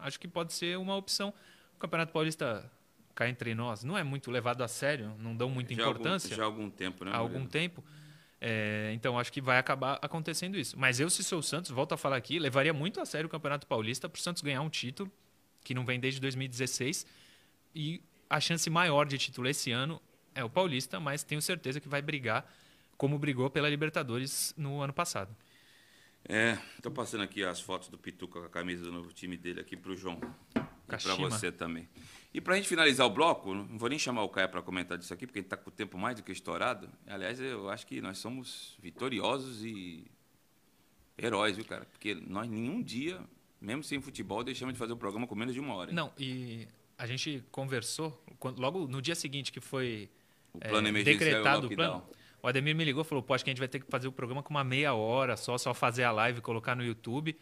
[0.00, 1.32] Acho que pode ser uma opção.
[1.76, 2.70] O Campeonato Paulista
[3.14, 6.28] cá entre nós não é muito levado a sério, não dão muita já importância.
[6.28, 7.10] Algum, já há algum tempo, né?
[7.12, 7.84] Há algum tempo.
[8.40, 10.78] É, então acho que vai acabar acontecendo isso.
[10.78, 13.30] Mas eu, se sou o Santos, volto a falar aqui, levaria muito a sério o
[13.30, 15.12] Campeonato Paulista para o Santos ganhar um título
[15.62, 17.06] que não vem desde 2016
[17.74, 20.00] e a chance maior de título esse ano
[20.34, 22.50] é o Paulista, mas tenho certeza que vai brigar
[23.00, 25.34] como brigou pela Libertadores no ano passado.
[26.28, 29.58] É, estou passando aqui as fotos do Pituca com a camisa do novo time dele
[29.58, 30.20] aqui para o João.
[30.86, 31.88] Para você também.
[32.34, 34.98] E para a gente finalizar o bloco, não vou nem chamar o Caia para comentar
[34.98, 36.90] disso aqui, porque a gente está com o tempo mais do que estourado.
[37.06, 40.04] Aliás, eu acho que nós somos vitoriosos e
[41.16, 41.86] heróis, viu, cara?
[41.86, 43.18] Porque nós nenhum dia,
[43.58, 45.90] mesmo sem futebol, deixamos de fazer o programa com menos de uma hora.
[45.90, 45.96] Hein?
[45.96, 48.22] Não, e a gente conversou
[48.58, 50.10] logo no dia seguinte que foi
[50.52, 52.06] o plano é, decretado o plano.
[52.42, 54.08] O Ademir me ligou e falou: pô, acho que a gente vai ter que fazer
[54.08, 57.36] o programa com uma meia hora só, só fazer a live e colocar no YouTube.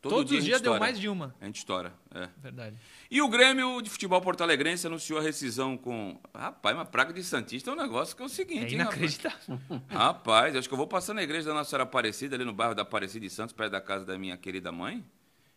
[0.00, 1.34] Todo Todos dia os dias deu mais de uma.
[1.40, 2.28] A gente estoura, é.
[2.36, 2.76] Verdade.
[3.10, 6.20] E o Grêmio de Futebol Porto Alegrense anunciou a rescisão com.
[6.32, 8.66] Rapaz, uma praga de Santista é um negócio que é o seguinte.
[8.66, 9.58] É inacreditável.
[9.70, 10.00] Hein, rapaz?
[10.00, 12.76] rapaz, acho que eu vou passar na igreja da Nossa Senhora Aparecida, ali no bairro
[12.76, 15.04] da Aparecida de Santos, perto da casa da minha querida mãe.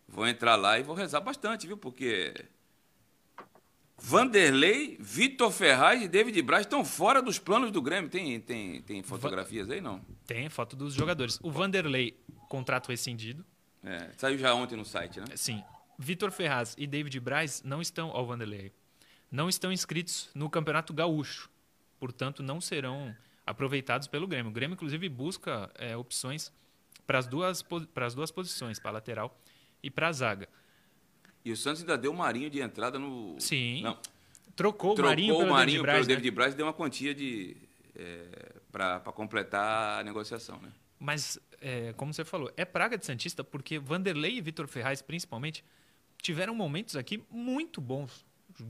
[0.08, 1.78] Vou entrar lá e vou rezar bastante, viu?
[1.78, 2.34] Porque
[4.02, 8.10] Vanderlei, Vitor Ferraz e David Braz estão fora dos planos do Grêmio.
[8.10, 10.02] Tem, tem, tem fotografias aí, não?
[10.26, 11.40] Tem foto dos jogadores.
[11.42, 12.18] O Vanderlei,
[12.50, 13.46] contrato rescindido.
[13.84, 15.28] É, saiu já ontem no site, né?
[15.36, 15.64] Sim.
[15.98, 18.74] Vitor Ferraz e David Braz não estão, ao Vanderlei,
[19.32, 21.50] não estão inscritos no Campeonato Gaúcho.
[22.00, 24.50] Portanto, não serão aproveitados pelo Grêmio.
[24.50, 26.52] O Grêmio, inclusive, busca é, opções
[27.06, 29.40] para as duas, para as duas posições, para a lateral
[29.84, 30.50] e para a zaga.
[31.44, 33.36] E o Santos ainda deu o Marinho de entrada no.
[33.40, 33.82] Sim.
[33.82, 33.98] Não.
[34.56, 36.16] Trocou, Trocou o Marinho, pelo, Marinho David Braz, pelo né?
[36.16, 37.58] David Braz e deu uma quantia de.
[37.96, 40.72] É, para completar a negociação, né?
[40.98, 45.64] Mas, é, como você falou, é praga de Santista porque Vanderlei e Vitor Ferraz, principalmente,
[46.22, 48.26] tiveram momentos aqui muito bons.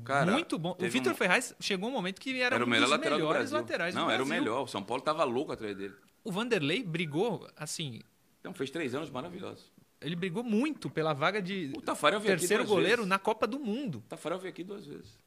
[0.05, 0.75] Cara, muito bom.
[0.79, 1.15] O Vitor um...
[1.15, 4.05] Ferraz chegou um momento que era, era um o melhor dos lateral melhores laterais Não,
[4.05, 4.63] do era o melhor.
[4.63, 5.93] O São Paulo estava louco atrás dele.
[6.23, 8.01] O Vanderlei brigou, assim...
[8.39, 9.71] Então, fez três anos maravilhosos.
[10.01, 11.71] Ele brigou muito pela vaga de
[12.25, 13.09] terceiro goleiro vezes.
[13.09, 13.99] na Copa do Mundo.
[13.99, 15.19] O Tafarel veio aqui duas vezes.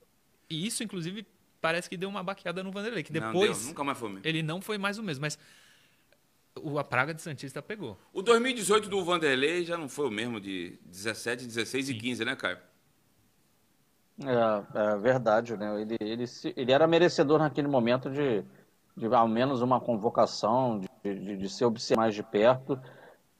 [0.50, 1.26] E isso, inclusive,
[1.60, 4.22] parece que deu uma baqueada no Vanderlei, que depois não deu, nunca mais foi mesmo.
[4.24, 5.38] ele não foi mais o mesmo, mas
[6.56, 7.96] o, a praga de Santista pegou.
[8.12, 11.92] O 2018 do Vanderlei já não foi o mesmo de 17, 16 Sim.
[11.92, 12.58] e 15, né, Caio?
[14.22, 15.80] É, é verdade, né?
[15.80, 16.24] Ele, ele,
[16.56, 18.44] ele era merecedor naquele momento de
[18.96, 22.80] de ao menos uma convocação, de, de, de ser observado mais de perto.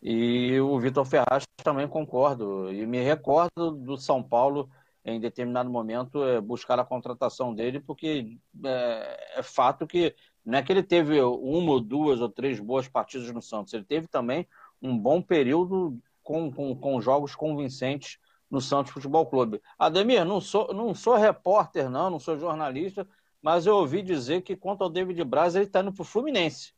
[0.05, 2.71] E o Vitor Ferraz também concordo.
[2.71, 4.69] E me recordo do São Paulo,
[5.03, 10.63] em determinado momento, é, buscar a contratação dele, porque é, é, fato que não é
[10.63, 14.47] que ele teve uma ou duas ou três boas partidas no Santos, ele teve também
[14.83, 18.19] um bom período com, com, com jogos convincentes
[18.51, 19.63] no Santos Futebol Clube.
[19.79, 23.09] Ademir, não sou, não sou repórter, não, não sou jornalista,
[23.41, 26.74] mas eu ouvi dizer que quanto ao David Braz, ele está indo para o Fluminense.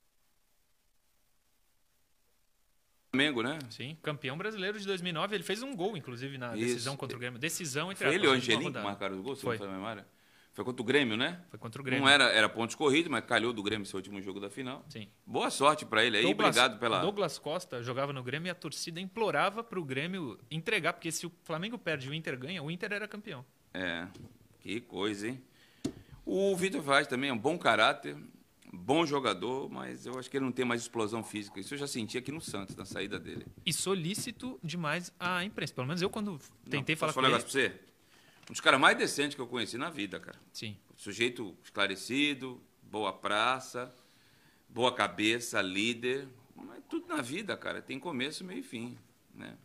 [3.11, 3.59] Flamengo, né?
[3.71, 5.35] Sim, campeão brasileiro de 2009.
[5.35, 6.67] Ele fez um gol, inclusive, na Isso.
[6.67, 7.39] decisão contra o Grêmio.
[7.39, 9.59] Decisão entre Foi ele e o Angelim que marcaram o gol, se foi.
[9.59, 10.07] não memória?
[10.53, 11.43] Foi contra o Grêmio, né?
[11.51, 12.03] Foi contra o Grêmio.
[12.03, 14.83] Não era, era pontos corridos, mas calhou do Grêmio seu último jogo da final.
[14.89, 15.07] Sim.
[15.27, 16.99] Boa sorte para ele aí, Douglas, obrigado pela.
[17.01, 21.27] Douglas Costa jogava no Grêmio e a torcida implorava para o Grêmio entregar, porque se
[21.27, 23.45] o Flamengo perde e o Inter ganha, o Inter era campeão.
[23.75, 24.07] É,
[24.61, 25.43] que coisa, hein?
[26.25, 28.17] O Vitor Vaz também é um bom caráter,
[28.73, 31.61] bom jogador, mas eu acho que ele não tem mais explosão física.
[31.61, 33.47] Isso eu já senti aqui no Santos, na saída dele.
[33.65, 35.75] E solícito demais à imprensa.
[35.75, 36.39] Pelo menos eu, quando
[36.69, 37.29] tentei não, falar com ele...
[37.29, 37.87] Posso falar um negócio pra você?
[38.49, 40.39] Um dos caras mais decentes que eu conheci na vida, cara.
[40.53, 40.77] Sim.
[40.97, 43.93] Sujeito esclarecido, boa praça,
[44.69, 46.29] boa cabeça, líder.
[46.55, 48.97] Mas tudo na vida, cara, tem começo, meio e fim,
[49.35, 49.57] né?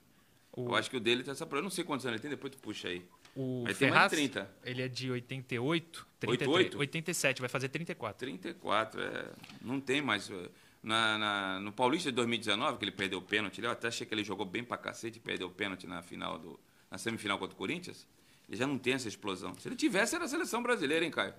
[0.52, 0.66] O...
[0.66, 1.47] Eu acho que o dele tá essa.
[1.49, 3.06] Eu não sei quantos anos ele tem, depois tu puxa aí.
[3.36, 4.51] O Mas Ferraz, tem mais de 30.
[4.63, 6.77] Ele é de 88, 88?
[6.77, 8.19] 87, vai fazer 34.
[8.19, 9.25] 34, é,
[9.61, 10.29] não tem mais.
[10.29, 10.49] Eh,
[10.84, 14.13] na, na, no Paulista de 2019, que ele perdeu o pênalti, eu até achei que
[14.13, 16.59] ele jogou bem pra cacete e perdeu o pênalti na final do,
[16.89, 18.07] na semifinal contra o Corinthians.
[18.49, 19.53] Ele já não tem essa explosão.
[19.55, 21.34] Se ele tivesse, era a seleção brasileira, hein, Caio?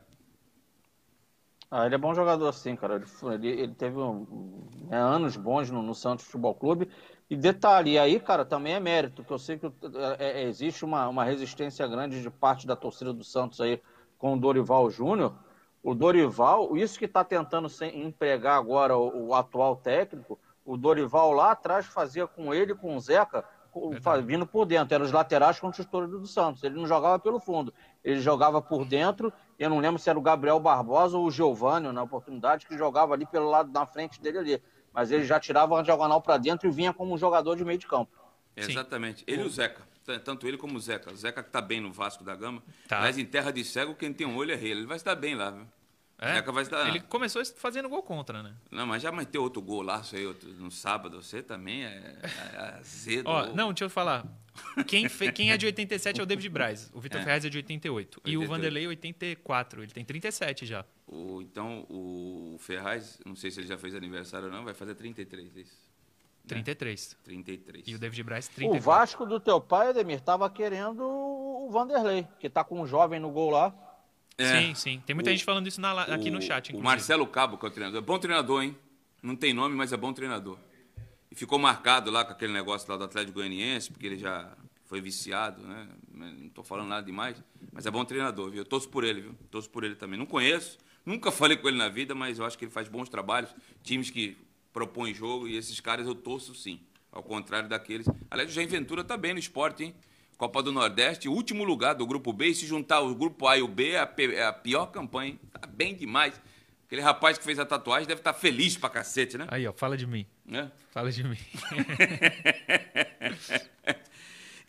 [1.71, 3.03] Ah, ele é bom jogador assim, cara.
[3.35, 6.89] Ele, ele teve um, né, anos bons no, no Santos Futebol Clube
[7.31, 10.85] e detalhe, e aí, cara, também é mérito, que eu sei que é, é, existe
[10.85, 13.81] uma, uma resistência grande de parte da torcida do Santos aí
[14.19, 15.35] com o Dorival Júnior.
[15.83, 21.51] O Dorival, isso que está tentando empregar agora o, o, atual técnico, o Dorival lá
[21.53, 23.45] atrás fazia com ele, com o Zeca,
[24.25, 24.95] vindo por dentro.
[24.95, 26.63] Eram os laterais contra os torcedores do Santos.
[26.63, 27.73] Ele não jogava pelo fundo,
[28.05, 29.33] ele jogava por dentro.
[29.59, 33.15] Eu não lembro se era o Gabriel Barbosa ou o Giovanni na oportunidade, que jogava
[33.15, 34.63] ali pelo lado da frente dele ali
[34.93, 37.79] mas ele já tirava a diagonal para dentro e vinha como um jogador de meio
[37.79, 38.11] de campo.
[38.57, 39.25] Exatamente.
[39.27, 39.83] Ele e o Zeca.
[40.25, 41.13] Tanto ele como o Zeca.
[41.13, 42.63] O Zeca que está bem no Vasco da Gama.
[42.89, 43.01] Tá.
[43.01, 44.73] Mas em terra de cego, quem tem um olho é rei.
[44.73, 45.67] Ele vai estar bem lá, viu?
[46.19, 46.35] É?
[46.35, 46.89] Zeca vai estar...
[46.89, 48.55] Ele começou fazendo gol contra, né?
[48.71, 51.23] Não, mas já meteu outro gol lá, aí, outro, no sábado.
[51.23, 53.29] Você também é, é azedo.
[53.29, 54.25] Ó, não, deixa eu falar.
[54.87, 55.33] Quem, fe...
[55.33, 56.91] Quem é de 87 é o David Braz.
[56.93, 57.25] O Vitor é.
[57.25, 58.21] Ferraz é de 88.
[58.25, 58.31] 88.
[58.31, 59.83] E o Vanderlei 84.
[59.83, 60.85] Ele tem 37 já.
[61.07, 64.95] O, então, o Ferraz, não sei se ele já fez aniversário ou não, vai fazer
[64.95, 65.93] 33, é isso?
[66.47, 67.13] 33.
[67.13, 67.19] Né?
[67.25, 67.89] 33.
[67.89, 68.79] E o David Braz, 34.
[68.79, 73.21] O Vasco do teu pai, Ademir, estava querendo o Vanderlei, que está com um jovem
[73.21, 73.75] no gol lá.
[74.39, 74.61] É.
[74.61, 75.03] Sim, sim.
[75.07, 76.69] Tem muita o, gente falando isso na, aqui o, no chat.
[76.69, 76.81] Inclusive.
[76.81, 77.99] O Marcelo Cabo, que é o treinador.
[77.99, 78.77] É bom treinador, hein?
[79.23, 80.59] Não tem nome, mas é bom treinador.
[81.33, 84.53] E ficou marcado lá com aquele negócio lá do Atlético Goianiense, porque ele já
[84.85, 85.89] foi viciado, né?
[86.13, 88.61] Não estou falando nada demais, mas é bom treinador, viu?
[88.61, 89.35] Eu torço por ele, viu?
[89.51, 90.19] Torço por ele também.
[90.19, 93.09] Não conheço, Nunca falei com ele na vida, mas eu acho que ele faz bons
[93.09, 93.51] trabalhos.
[93.83, 94.37] Times que
[94.73, 96.81] propõem jogo e esses caras eu torço sim.
[97.11, 98.07] Ao contrário daqueles.
[98.31, 99.95] Aliás, o Jair Ventura tá bem no esporte, hein?
[100.39, 102.49] Copa do Nordeste, último lugar do grupo B.
[102.49, 105.41] E se juntar o grupo A e o B, é a, é pior campanha, hein?
[105.53, 106.41] Tá bem demais.
[106.87, 109.47] Aquele rapaz que fez a tatuagem deve estar tá feliz pra cacete, né?
[109.49, 110.27] Aí, ó, fala de mim.
[110.51, 110.71] É?
[110.91, 111.37] Fala de mim.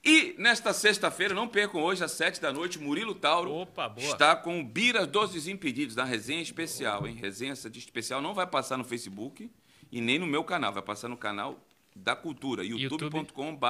[0.05, 4.59] E nesta sexta-feira, não percam hoje às sete da noite, Murilo Tauro Opa, está com
[4.59, 7.15] o Bira dos Desimpedidos, na resenha especial, hein?
[7.15, 9.49] Resenha de especial não vai passar no Facebook
[9.89, 11.65] e nem no meu canal, vai passar no canal
[11.95, 13.67] da Cultura, youtube.com.br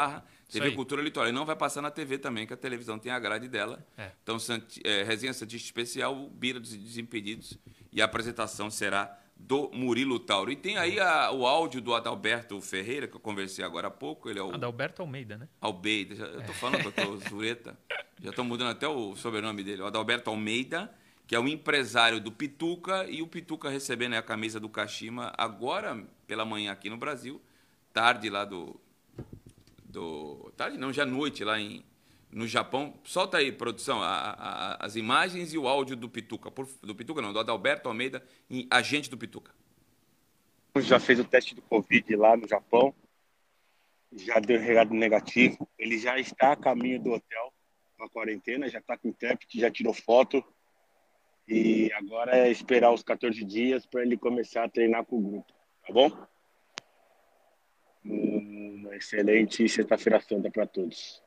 [0.50, 1.30] TV Cultura Litoral.
[1.30, 3.86] E não vai passar na TV também, que a televisão tem a grade dela.
[3.98, 4.12] É.
[4.24, 4.38] Então,
[4.84, 7.60] é, resenha Santista Especial, Bira dos Desimpedidos,
[7.92, 10.52] e a apresentação será do Murilo Tauro.
[10.52, 14.30] E tem aí a, o áudio do Adalberto Ferreira, que eu conversei agora há pouco.
[14.30, 14.54] Ele é o...
[14.54, 15.48] Adalberto Almeida, né?
[15.60, 16.16] Almeida.
[16.16, 17.78] Já, eu estou falando que eu zureta.
[18.22, 19.82] Já estou mudando até o sobrenome dele.
[19.82, 20.94] O Adalberto Almeida,
[21.28, 26.06] que é o empresário do Pituca, e o Pituca recebendo a camisa do Kashima agora
[26.26, 27.42] pela manhã aqui no Brasil,
[27.92, 28.80] tarde lá do...
[29.84, 31.84] do tarde não, já noite lá em,
[32.34, 32.94] no Japão.
[33.04, 36.52] Solta aí, produção, a, a, as imagens e o áudio do Pituca.
[36.52, 38.24] Por, do Pituca não, do Adalberto Almeida,
[38.70, 39.52] agente do Pituca.
[40.78, 42.94] Já fez o teste do Covid lá no Japão.
[44.12, 45.70] Já deu regado negativo.
[45.78, 47.54] Ele já está a caminho do hotel
[48.04, 50.44] a quarentena, já está com intérprete, já tirou foto.
[51.48, 55.54] E agora é esperar os 14 dias para ele começar a treinar com o grupo,
[55.86, 56.28] tá bom?
[58.06, 61.23] Uma excelente sexta-feira santa para todos.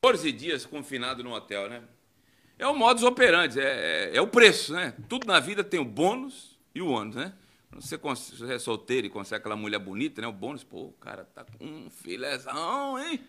[0.00, 1.82] 14 dias confinado no hotel, né?
[2.56, 4.94] É o modus operandi, é, é, é, o preço, né?
[5.08, 7.32] Tudo na vida tem o bônus e o ônus, né?
[7.72, 10.28] Você, você é solteiro e consegue aquela mulher bonita, né?
[10.28, 13.20] O bônus, pô, o cara tá com um filézão, hein?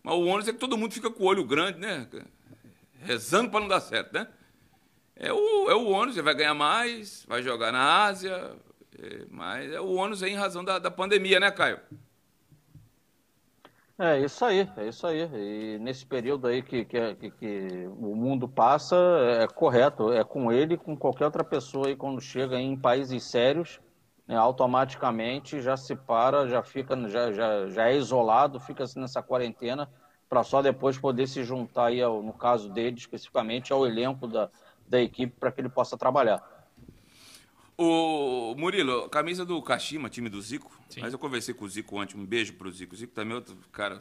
[0.00, 2.06] Mas o ônus é que todo mundo fica com o olho grande, né?
[3.00, 4.28] Rezando para não dar certo, né?
[5.16, 8.56] É o, é o ônus, você vai ganhar mais, vai jogar na Ásia,
[8.96, 11.80] é, mas é o ônus aí em razão da, da pandemia, né, Caio?
[13.98, 15.20] É isso aí, é isso aí.
[15.74, 18.96] E nesse período aí que, que, que, que o mundo passa,
[19.42, 20.12] é correto.
[20.12, 23.80] É com ele, com qualquer outra pessoa aí, quando chega em países sérios,
[24.26, 29.22] né, automaticamente já se para, já fica, já, já, já é isolado, fica assim nessa
[29.22, 29.88] quarentena,
[30.28, 34.50] para só depois poder se juntar aí, ao, no caso dele, especificamente, ao elenco da,
[34.88, 36.42] da equipe para que ele possa trabalhar.
[37.84, 40.70] O Murilo, camisa do Kashima, time do Zico.
[40.88, 41.00] Sim.
[41.00, 42.94] Mas eu conversei com o Zico ontem, um beijo pro Zico.
[42.94, 44.00] O Zico também é outro cara,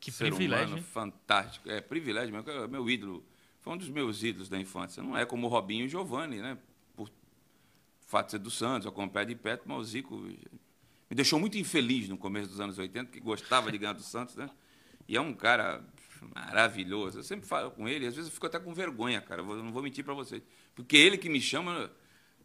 [0.00, 1.70] que ser privilégio, humano, fantástico.
[1.70, 3.24] É privilégio mesmo, é meu ídolo.
[3.60, 5.00] Foi um dos meus ídolos da infância.
[5.00, 6.58] Não é como o Robinho e o Giovanni, né?
[6.96, 7.08] Por
[8.00, 11.56] fato de ser do Santos, eu acompanho de perto, mas o Zico me deixou muito
[11.56, 14.50] infeliz no começo dos anos 80, que gostava de ganhar do Santos, né?
[15.06, 15.84] E é um cara
[16.34, 17.20] maravilhoso.
[17.20, 19.40] Eu sempre falo com ele, às vezes eu fico até com vergonha, cara.
[19.40, 20.42] Eu não vou mentir para vocês.
[20.74, 21.92] Porque ele que me chama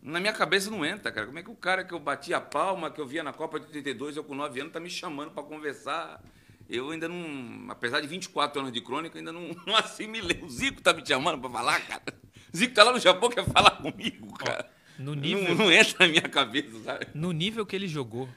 [0.05, 1.25] na minha cabeça não entra, cara.
[1.25, 3.59] Como é que o cara que eu bati a palma, que eu via na Copa
[3.59, 6.23] de 82, eu com 9 anos, tá me chamando para conversar?
[6.69, 10.43] Eu ainda não, apesar de 24 anos de crônica, ainda não, não assimilei.
[10.43, 12.03] O Zico tá me chamando para falar, cara.
[12.53, 14.69] O Zico tá lá no Japão, quer falar comigo, cara.
[14.97, 17.07] No nível, não, não entra na minha cabeça, sabe?
[17.13, 18.29] No nível que ele jogou,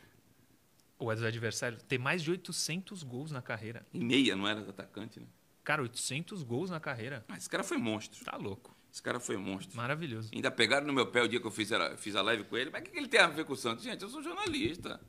[0.98, 3.86] o adversário tem mais de 800 gols na carreira.
[3.92, 5.26] Em meia, não era atacante, né?
[5.62, 7.24] Cara, 800 gols na carreira.
[7.28, 8.24] Mas esse cara foi monstro.
[8.24, 8.74] Tá louco.
[8.92, 9.76] Esse cara foi monstro.
[9.76, 10.30] Maravilhoso.
[10.34, 12.56] Ainda pegaram no meu pé o dia que eu fiz a, fiz a live com
[12.56, 12.70] ele.
[12.70, 13.84] Mas o que, que ele tem a ver com o Santos?
[13.84, 15.00] Gente, eu sou jornalista.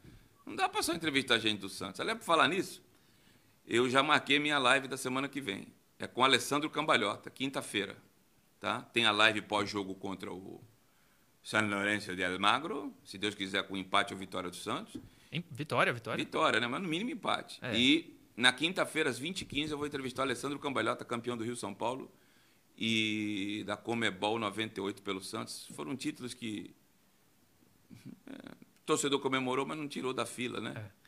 [0.46, 2.00] Não dá para só entrevistar gente do Santos.
[2.00, 2.82] Aliás, para falar nisso,
[3.66, 5.68] eu já marquei minha live da semana que vem.
[5.98, 7.96] É com Alessandro Cambalhota, quinta-feira.
[8.60, 8.82] Tá?
[8.82, 10.62] Tem a live pós-jogo contra o
[11.42, 12.94] San Lourenço de Almagro.
[13.04, 15.00] Se Deus quiser, com empate ou vitória do Santos.
[15.52, 16.24] Vitória, vitória.
[16.24, 16.68] Vitória, né?
[16.68, 17.60] Mas no mínimo empate.
[17.62, 17.78] É.
[17.78, 21.74] E na quinta-feira, às 20h15, eu vou entrevistar o Alessandro Cambalhota, campeão do Rio São
[21.74, 22.12] Paulo
[22.82, 25.68] e da Comebol 98 pelo Santos.
[25.76, 26.74] Foram títulos que
[28.26, 30.74] é, o torcedor comemorou, mas não tirou da fila, né?
[30.76, 31.00] É.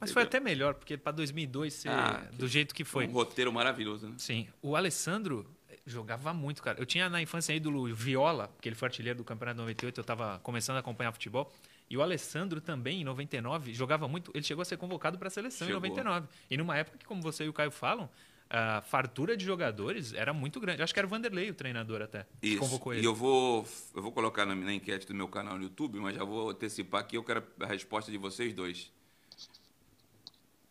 [0.00, 0.14] Mas Entendeu?
[0.14, 3.06] foi até melhor, porque para 2002 ser ah, do jeito que foi.
[3.06, 4.14] Um roteiro maravilhoso, né?
[4.16, 4.48] Sim.
[4.62, 5.46] O Alessandro
[5.84, 6.80] jogava muito, cara.
[6.80, 10.38] Eu tinha na infância ídolo Viola, porque ele foi artilheiro do Campeonato 98, eu estava
[10.38, 11.52] começando a acompanhar futebol.
[11.90, 14.30] E o Alessandro também, em 99, jogava muito.
[14.32, 15.84] Ele chegou a ser convocado para a seleção chegou.
[15.84, 16.28] em 99.
[16.48, 18.08] E numa época que, como você e o Caio falam,
[18.50, 20.82] a fartura de jogadores era muito grande.
[20.82, 22.26] Acho que era o Vanderlei o treinador até.
[22.42, 22.58] Isso.
[22.58, 23.02] convocou ele.
[23.02, 26.16] E eu vou, eu vou colocar na, na, enquete do meu canal no YouTube, mas
[26.16, 27.16] já vou antecipar aqui.
[27.16, 28.90] Eu quero a resposta de vocês dois.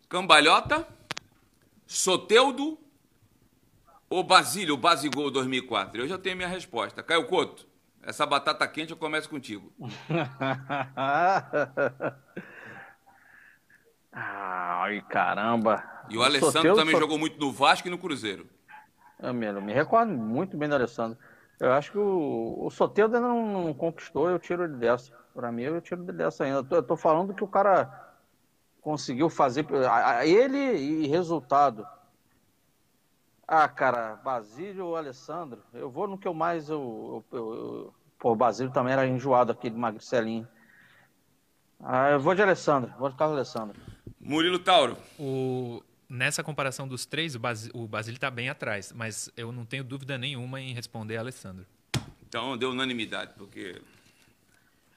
[0.09, 0.85] Cambalhota,
[1.87, 2.77] Soteudo
[4.09, 6.01] ou Basílio, Basigol 2004?
[6.01, 7.01] Eu já tenho minha resposta.
[7.01, 7.65] Caio Couto,
[8.03, 9.71] essa batata quente eu começo contigo.
[14.11, 15.83] Ai, caramba.
[16.09, 18.47] E o, o Alessandro também jogou muito no Vasco e no Cruzeiro.
[19.19, 21.17] Eu me, eu me recordo muito bem do Alessandro.
[21.59, 25.11] Eu acho que o, o Soteldo ainda não, não, conquistou, eu tiro ele dessa.
[25.33, 26.59] Para mim, eu tiro ele dessa ainda.
[26.59, 28.15] Eu tô, eu tô falando que o cara
[28.81, 29.65] conseguiu fazer.
[30.23, 31.85] Ele e resultado.
[33.45, 35.61] Ah, cara, Basílio ou Alessandro?
[35.73, 36.69] Eu vou no que eu mais.
[36.69, 40.47] Eu, eu, eu, pô, o Basílio também era enjoado, aquele magricelinho.
[41.81, 43.79] Ah, eu vou de Alessandro, vou de Carlos Alessandro.
[44.19, 44.97] Murilo Tauro.
[45.17, 49.65] O, nessa comparação dos três, o, Bas, o Basílio está bem atrás, mas eu não
[49.65, 51.65] tenho dúvida nenhuma em responder a Alessandro.
[52.27, 53.81] Então deu unanimidade, porque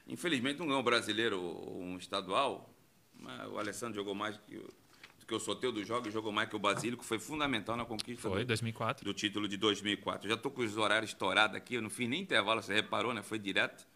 [0.08, 2.68] infelizmente não ganhou um brasileiro ou um estadual,
[3.50, 6.58] o Alessandro jogou mais que, do que o sorteio dos jogos, jogou mais que o
[6.58, 9.04] Basílio, que foi fundamental na conquista foi, do, 2004.
[9.04, 10.26] do título de 2004.
[10.26, 13.14] Eu já estou com os horários estourados aqui, eu não fiz nem intervalo, você reparou,
[13.14, 13.22] né?
[13.22, 13.86] Foi direto.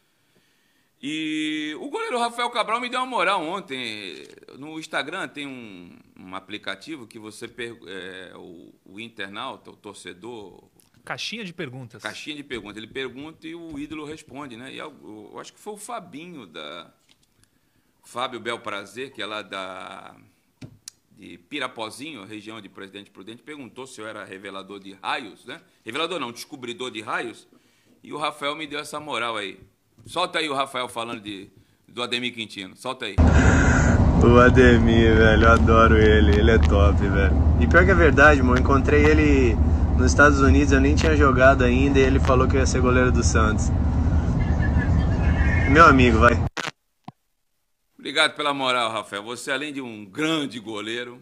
[1.02, 4.26] E o goleiro Rafael Cabral me deu uma moral ontem.
[4.58, 7.46] No Instagram tem um, um aplicativo que você
[7.86, 10.64] é, o, o, internauta, o torcedor.
[11.04, 12.02] Caixinha de perguntas.
[12.02, 12.78] Caixinha de perguntas.
[12.78, 14.72] Ele pergunta e o ídolo responde, né?
[14.72, 16.90] E eu, eu acho que foi o Fabinho da.
[18.02, 20.16] Fábio Bel Prazer, que é lá da.
[21.10, 25.62] De Pirapozinho, região de Presidente Prudente, perguntou se eu era revelador de raios, né?
[25.84, 27.46] Revelador não, descobridor de raios.
[28.02, 29.58] E o Rafael me deu essa moral aí.
[30.06, 31.50] Solta aí o Rafael falando de,
[31.88, 32.76] do Ademir Quintino.
[32.76, 33.16] Solta aí.
[34.22, 36.38] O Ademir, velho, eu adoro ele.
[36.38, 37.34] Ele é top, velho.
[37.60, 38.60] E pior que é verdade, mano.
[38.60, 39.56] Encontrei ele
[39.96, 42.80] nos Estados Unidos, eu nem tinha jogado ainda e ele falou que eu ia ser
[42.80, 43.68] goleiro do Santos.
[45.70, 46.34] Meu amigo, vai.
[47.98, 49.24] Obrigado pela moral, Rafael.
[49.24, 51.20] Você, além de um grande goleiro,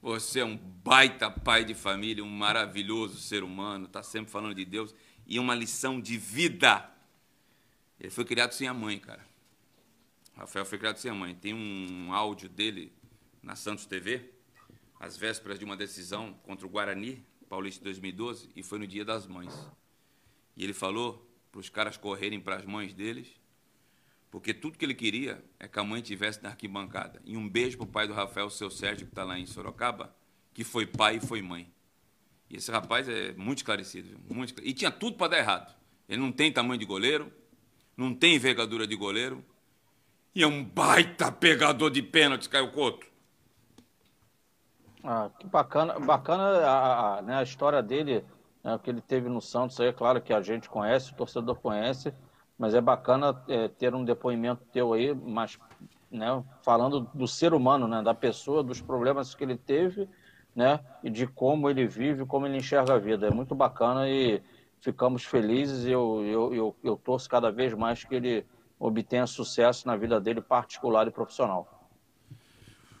[0.00, 4.64] você é um baita pai de família, um maravilhoso ser humano, tá sempre falando de
[4.64, 4.94] Deus
[5.26, 6.88] e uma lição de vida.
[8.02, 9.24] Ele foi criado sem a mãe, cara.
[10.34, 11.36] Rafael foi criado sem a mãe.
[11.36, 12.92] Tem um áudio dele
[13.40, 14.28] na Santos TV,
[14.98, 19.28] às vésperas de uma decisão contra o Guarani, Paulista 2012, e foi no Dia das
[19.28, 19.54] Mães.
[20.56, 23.28] E ele falou para os caras correrem para as mães deles,
[24.32, 27.22] porque tudo que ele queria é que a mãe tivesse na arquibancada.
[27.24, 30.12] E um beijo para o pai do Rafael, seu Sérgio, que está lá em Sorocaba,
[30.52, 31.72] que foi pai e foi mãe.
[32.50, 34.18] E esse rapaz é muito esclarecido.
[34.28, 35.76] Muito, e tinha tudo para dar errado.
[36.08, 37.32] Ele não tem tamanho de goleiro,
[37.96, 39.44] não tem envergadura de goleiro,
[40.34, 43.06] e é um baita pegador de pênaltis, Caio Couto.
[45.04, 48.24] Ah, que bacana, bacana a, a, né, a história dele,
[48.62, 51.56] né, que ele teve no Santos, aí é claro que a gente conhece, o torcedor
[51.56, 52.14] conhece,
[52.56, 55.58] mas é bacana é, ter um depoimento teu aí, mas
[56.10, 60.08] né, falando do ser humano, né, da pessoa, dos problemas que ele teve,
[60.54, 63.26] né, e de como ele vive, como ele enxerga a vida.
[63.26, 64.40] É muito bacana e
[64.82, 65.86] ficamos felizes.
[65.86, 68.44] Eu, eu, eu, eu torço cada vez mais que ele
[68.78, 71.88] obtenha sucesso na vida dele particular e profissional.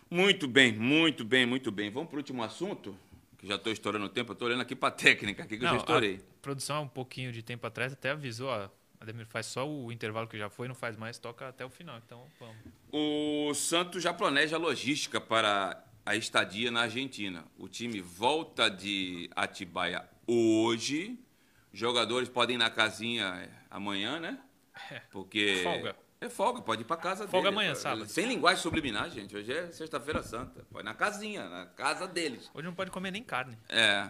[0.08, 1.90] Muito bem, muito bem, muito bem.
[1.90, 2.96] Vamos para o último assunto,
[3.36, 4.32] que já estou estourando o tempo.
[4.32, 6.16] Estou olhando aqui para a técnica, aqui que Não, eu já estourei.
[6.16, 8.68] A produção há um pouquinho de tempo atrás até avisou, ó,
[9.00, 12.00] Ademir faz só o intervalo que já foi, não faz mais, toca até o final.
[12.06, 12.56] Então, vamos.
[12.92, 17.44] O Santos já planeja a logística para a estadia na Argentina.
[17.58, 21.18] O time volta de Atibaia hoje.
[21.72, 24.38] Jogadores podem ir na casinha amanhã, né?
[24.90, 25.00] É.
[25.10, 25.96] Porque folga.
[26.20, 27.60] É folga, pode ir para casa folga dele.
[27.60, 28.06] amanhã, sábado.
[28.08, 29.36] Sem linguagem subliminar, gente.
[29.36, 30.64] Hoje é sexta-feira santa.
[30.70, 32.48] Pode ir na casinha, na casa deles.
[32.54, 33.58] Hoje não pode comer nem carne.
[33.68, 34.08] É.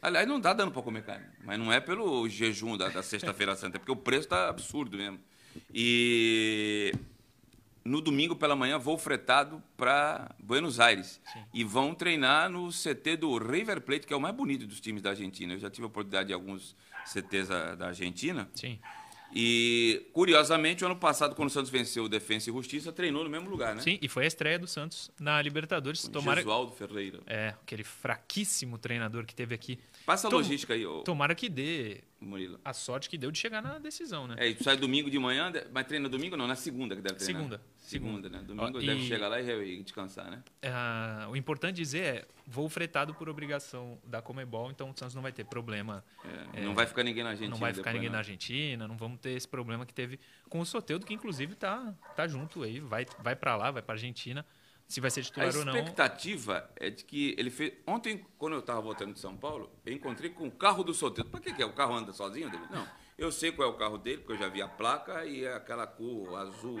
[0.00, 1.26] Aliás, não dá dando para comer carne.
[1.44, 4.96] Mas não é pelo jejum da, da sexta-feira santa, é porque o preço está absurdo
[4.96, 5.20] mesmo.
[5.72, 6.92] E
[7.84, 11.20] no domingo pela manhã vou fretado para Buenos Aires.
[11.32, 11.40] Sim.
[11.52, 15.02] E vão treinar no CT do River Plate, que é o mais bonito dos times
[15.02, 15.52] da Argentina.
[15.52, 16.74] Eu já tive a oportunidade de alguns
[17.04, 18.48] CTs da, da Argentina.
[18.54, 18.78] Sim.
[19.36, 23.30] E, curiosamente, o ano passado, quando o Santos venceu o Defensa e Justiça, treinou no
[23.30, 23.82] mesmo lugar, né?
[23.82, 26.04] Sim, e foi a estreia do Santos na Libertadores.
[26.04, 26.40] Com Tomara...
[26.40, 27.18] Gesualdo Ferreira.
[27.26, 29.78] É, aquele fraquíssimo treinador que teve aqui.
[30.04, 30.36] Passa a Tom...
[30.36, 30.86] logística aí.
[30.86, 31.02] Ô...
[31.02, 32.58] Tomara que dê Murilo.
[32.64, 34.36] a sorte que deu de chegar na decisão, né?
[34.38, 37.42] É, e sai domingo de manhã, mas treina domingo não, na segunda que deve treinar.
[37.42, 37.62] Segunda.
[37.78, 38.42] Segunda, né?
[38.46, 38.86] Domingo e...
[38.86, 40.42] deve chegar lá e descansar, né?
[40.64, 45.22] Uh, o importante dizer é, voo fretado por obrigação da Comebol, então o Santos não
[45.22, 46.04] vai ter problema.
[46.54, 47.50] É, não é, vai ficar ninguém na Argentina.
[47.50, 48.14] Não vai ficar ninguém não.
[48.14, 51.94] na Argentina, não vamos ter esse problema que teve com o Soteudo, que inclusive tá,
[52.16, 54.44] tá junto aí, vai, vai para lá, vai para Argentina
[54.86, 55.72] se vai ser titular ou não.
[55.72, 57.72] A expectativa é de que ele fez.
[57.86, 61.30] Ontem, quando eu estava voltando de São Paulo, eu encontrei com o carro do solteiro.
[61.30, 61.66] Para que, que é?
[61.66, 62.64] O carro anda sozinho dele?
[62.70, 62.86] Não.
[63.16, 65.54] Eu sei qual é o carro dele, porque eu já vi a placa e é
[65.54, 66.80] aquela cor azul.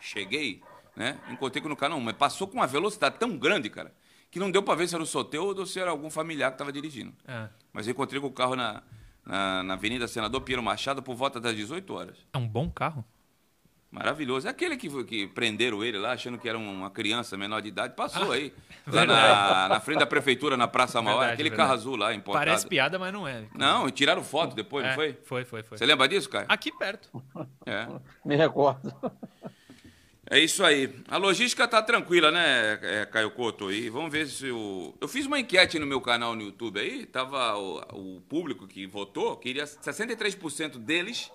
[0.00, 0.62] Cheguei,
[0.94, 1.18] né?
[1.30, 3.94] Encontrei com o carro, não, mas passou com uma velocidade tão grande, cara,
[4.30, 6.54] que não deu para ver se era o solteiro ou se era algum familiar que
[6.56, 7.14] estava dirigindo.
[7.26, 7.48] É.
[7.72, 8.82] Mas eu encontrei com o carro na,
[9.24, 12.18] na, na Avenida Senador Piero Machado por volta das 18 horas.
[12.32, 13.04] É um bom carro?
[13.90, 14.46] Maravilhoso.
[14.46, 17.94] É aquele que, que prenderam ele lá, achando que era uma criança menor de idade,
[17.94, 18.52] passou ah, aí.
[18.86, 21.56] Lá na, na, frente da prefeitura, na Praça Mauá, aquele verdade.
[21.56, 22.46] carro azul lá, importado.
[22.46, 23.44] Parece piada, mas não é.
[23.54, 25.12] Não, tiraram foto depois, é, não foi?
[25.24, 25.76] Foi, foi, foi.
[25.76, 26.46] Você lembra disso, Caio?
[26.48, 27.22] Aqui perto.
[27.66, 27.86] É.
[28.24, 28.94] Me recordo.
[30.30, 30.94] É isso aí.
[31.08, 33.72] A logística tá tranquila, né, é, Caio Couto?
[33.72, 34.94] E vamos ver se o.
[35.00, 38.86] Eu fiz uma enquete no meu canal no YouTube aí, tava o, o público que
[38.86, 41.30] votou, queria 63% deles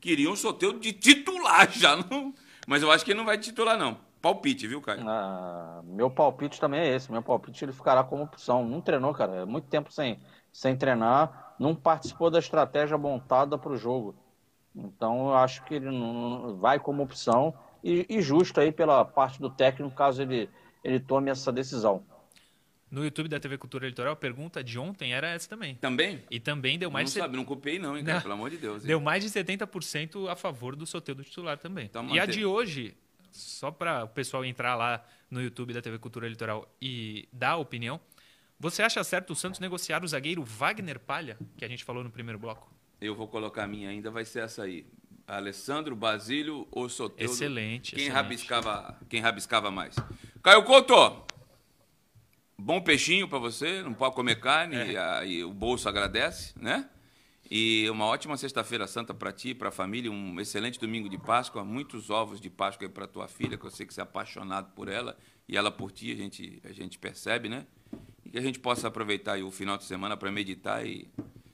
[0.00, 1.96] queriam um sorteio de titular já.
[1.96, 2.32] Não...
[2.66, 3.98] Mas eu acho que ele não vai titular, não.
[4.20, 5.08] Palpite, viu, Caio?
[5.08, 7.10] Ah, meu palpite também é esse.
[7.10, 8.64] Meu palpite ele ficará como opção.
[8.64, 9.36] Não treinou, cara.
[9.36, 10.18] É muito tempo sem,
[10.52, 11.54] sem treinar.
[11.58, 14.14] Não participou da estratégia montada para o jogo.
[14.74, 17.54] Então eu acho que ele não vai como opção.
[17.82, 20.50] E, e justo aí pela parte do técnico, caso ele,
[20.82, 22.02] ele tome essa decisão.
[22.90, 25.74] No YouTube da TV Cultura Litoral, a pergunta de ontem era essa também.
[25.74, 26.22] Também?
[26.30, 27.04] E também deu mais...
[27.04, 27.18] Não de...
[27.18, 28.82] sabe, não copiei não, hein, cara, pelo amor de Deus.
[28.82, 28.88] Hein?
[28.88, 31.84] Deu mais de 70% a favor do sorteio do titular também.
[31.86, 32.94] Então, e a de hoje,
[33.30, 37.56] só para o pessoal entrar lá no YouTube da TV Cultura Litoral e dar a
[37.58, 38.00] opinião,
[38.58, 42.10] você acha certo o Santos negociar o zagueiro Wagner Palha, que a gente falou no
[42.10, 42.72] primeiro bloco?
[43.00, 44.86] Eu vou colocar a minha ainda, vai ser essa aí.
[45.26, 47.30] Alessandro, Basílio ou Soteldo?
[47.30, 47.94] Excelente.
[47.94, 48.22] Quem, excelente.
[48.22, 49.94] Rabiscava, quem rabiscava mais?
[50.42, 51.27] Caio Couto!
[52.58, 54.92] Bom peixinho para você, não pode comer carne é.
[54.92, 56.88] e, a, e, o bolso agradece, né?
[57.50, 61.64] E uma ótima sexta-feira santa para ti, para a família, um excelente domingo de Páscoa,
[61.64, 64.86] muitos ovos de Páscoa para tua filha, que eu sei que você é apaixonado por
[64.86, 65.16] ela
[65.48, 67.66] e ela por ti, a gente a gente percebe, né?
[68.22, 71.08] E que a gente possa aproveitar o final de semana para meditar e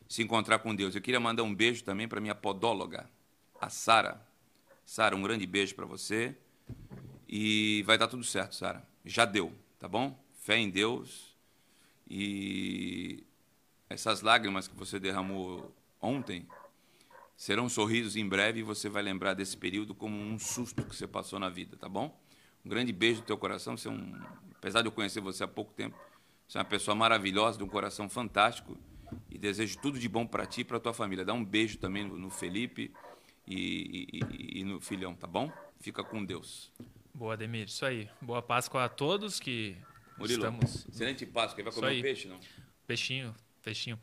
[0.08, 0.96] se encontrar com Deus.
[0.96, 3.08] Eu queria mandar um beijo também para minha podóloga,
[3.60, 4.20] a Sara.
[4.84, 6.36] Sara, um grande beijo para você.
[7.28, 8.84] E vai dar tudo certo, Sara.
[9.04, 10.23] Já deu, tá bom?
[10.44, 11.34] Fé em Deus
[12.06, 13.24] e
[13.88, 16.46] essas lágrimas que você derramou ontem
[17.34, 21.06] serão sorrisos em breve e você vai lembrar desse período como um susto que você
[21.06, 22.14] passou na vida, tá bom?
[22.62, 23.74] Um grande beijo no teu coração.
[23.74, 24.20] Você é um,
[24.54, 25.96] apesar de eu conhecer você há pouco tempo,
[26.46, 28.76] você é uma pessoa maravilhosa, de um coração fantástico
[29.30, 31.24] e desejo tudo de bom para ti e para tua família.
[31.24, 32.92] Dá um beijo também no, no Felipe
[33.48, 35.50] e, e, e, no filhão, tá bom?
[35.80, 36.70] Fica com Deus.
[37.14, 37.66] Boa, Demir.
[37.66, 38.10] Isso aí.
[38.20, 39.74] Boa Páscoa a todos que
[40.18, 40.86] Murilo, estamos...
[40.88, 41.64] excelente Páscoa.
[41.64, 42.40] Vai comer um peixe, não?
[42.86, 43.98] Peixinho, peixinho.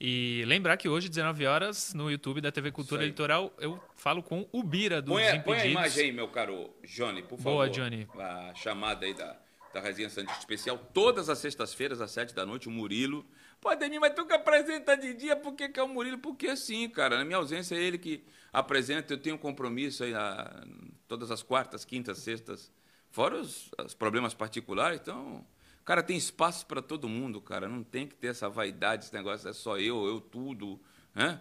[0.00, 4.46] E lembrar que hoje, 19 horas, no YouTube da TV Cultura Litoral, eu falo com
[4.52, 5.44] o Bira dos põe, Impedidos.
[5.44, 7.52] Põe a imagem aí, meu caro Johnny, por favor.
[7.52, 8.08] Boa, Johnny.
[8.18, 9.38] A chamada aí da,
[9.72, 13.24] da Resenha Santista Especial, todas as sextas-feiras, às sete da noite, o Murilo.
[13.60, 16.18] Pô, Ademir, mas tu que apresenta de dia, por que, que é o Murilo?
[16.18, 20.12] Porque assim, cara, na minha ausência é ele que apresenta, eu tenho um compromisso aí
[20.12, 20.64] a,
[21.06, 22.70] todas as quartas, quintas, sextas,
[23.10, 25.46] fora os, os problemas particulares, então
[25.84, 27.68] Cara, tem espaço para todo mundo, cara.
[27.68, 30.80] Não tem que ter essa vaidade, esse negócio, é só eu, eu tudo.
[31.14, 31.38] Né?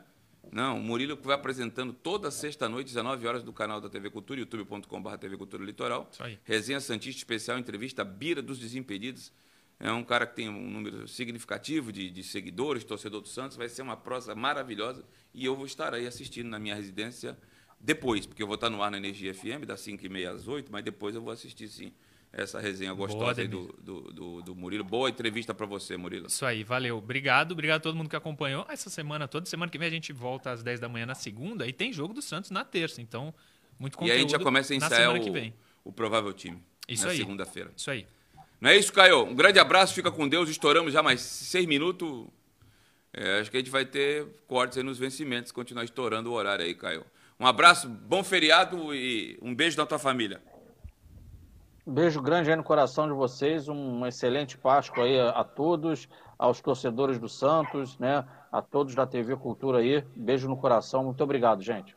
[0.51, 5.17] Não, o Murilo vai apresentando toda sexta-noite, 19 horas, do canal da TV Cultura, youtube.com.br
[5.17, 6.09] TV Cultura Litoral.
[6.43, 9.31] Resenha Santista Especial, entrevista Bira dos Desimpedidos.
[9.79, 13.55] É um cara que tem um número significativo de, de seguidores, torcedor do Santos.
[13.55, 17.37] Vai ser uma prosa maravilhosa e eu vou estar aí assistindo na minha residência
[17.79, 20.83] depois, porque eu vou estar no ar na Energia FM, das 5h30 às 8 mas
[20.83, 21.91] depois eu vou assistir sim
[22.33, 24.83] essa resenha gostosa aí do, do, do, do, Murilo.
[24.83, 26.25] Boa entrevista para você, Murilo.
[26.27, 26.97] Isso aí, valeu.
[26.97, 29.45] Obrigado, obrigado a todo mundo que acompanhou essa semana toda.
[29.45, 32.11] Semana que vem a gente volta às 10 da manhã na segunda e tem jogo
[32.11, 33.01] do Santos na terça.
[33.01, 33.33] Então,
[33.77, 34.15] muito conteúdo.
[34.15, 35.53] E a gente já começa a ensaiar o,
[35.83, 36.61] o provável time.
[36.87, 37.17] Isso na aí.
[37.17, 37.71] segunda-feira.
[37.77, 38.07] Isso aí.
[38.59, 39.25] Não é isso, Caio?
[39.25, 40.49] Um grande abraço, fica com Deus.
[40.49, 42.27] Estouramos já mais seis minutos.
[43.13, 46.65] É, acho que a gente vai ter cortes aí nos vencimentos, continuar estourando o horário
[46.65, 47.05] aí, Caio.
[47.39, 50.41] Um abraço, bom feriado e um beijo na tua família.
[51.85, 56.07] Beijo grande aí no coração de vocês, um excelente Páscoa aí a, a, todos,
[56.39, 58.25] aos torcedores do Santos, né?
[58.51, 60.01] A todos da TV Cultura aí.
[60.15, 61.95] Beijo no coração, muito obrigado, gente.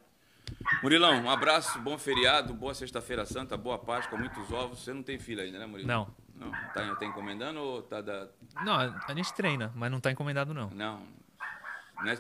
[0.82, 4.80] Murilão, um abraço, bom feriado, boa sexta-feira santa, boa Páscoa, muitos ovos.
[4.80, 5.89] Você não tem filha ainda, né, Murilo?
[5.89, 6.09] Não.
[6.34, 6.51] Não.
[6.51, 8.28] Tá, tá encomendando ou tá da.
[8.64, 10.68] Não, a gente treina, mas não tá encomendado, não.
[10.70, 11.03] Não.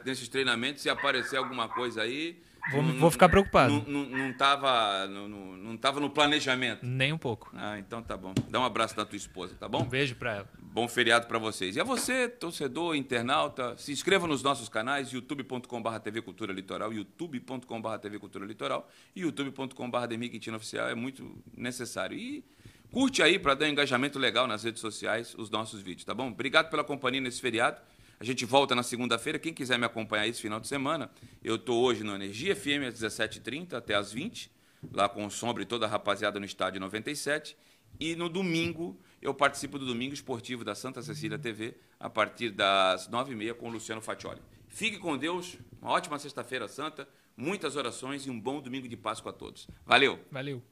[0.04, 3.84] Nesses treinamentos, se aparecer alguma coisa aí, Vou, não, vou ficar preocupado.
[3.86, 6.84] Não, não, estava não, não tava no planejamento.
[6.84, 7.50] Nem um pouco.
[7.54, 8.34] Ah, então tá bom.
[8.48, 9.82] Dá um abraço da tua esposa, tá bom?
[9.82, 10.48] Um beijo para ela.
[10.58, 11.76] Bom feriado para vocês.
[11.76, 17.98] E a você, torcedor, internauta, se inscreva nos nossos canais, youtube.com.br TV Cultura Litoral, youtube.com.br
[18.02, 20.88] TV Cultura Litoral e youtube.com.br Demi Quintino Oficial.
[20.88, 22.18] É muito necessário.
[22.18, 22.44] E
[22.90, 26.28] curte aí para dar um engajamento legal nas redes sociais os nossos vídeos, tá bom?
[26.28, 27.80] Obrigado pela companhia nesse feriado.
[28.18, 29.38] A gente volta na segunda-feira.
[29.38, 31.10] Quem quiser me acompanhar esse final de semana,
[31.42, 34.56] eu estou hoje no Energia FM às 17h30 até às 20
[34.92, 37.56] lá com o Sombra e toda a rapaziada no Estádio 97.
[37.98, 43.08] E no domingo, eu participo do Domingo Esportivo da Santa Cecília TV, a partir das
[43.08, 44.42] 9h30 com o Luciano Fatioli.
[44.68, 49.30] Fique com Deus, uma ótima Sexta-feira Santa, muitas orações e um bom domingo de Páscoa
[49.30, 49.66] a todos.
[49.86, 50.20] Valeu!
[50.30, 50.62] Valeu!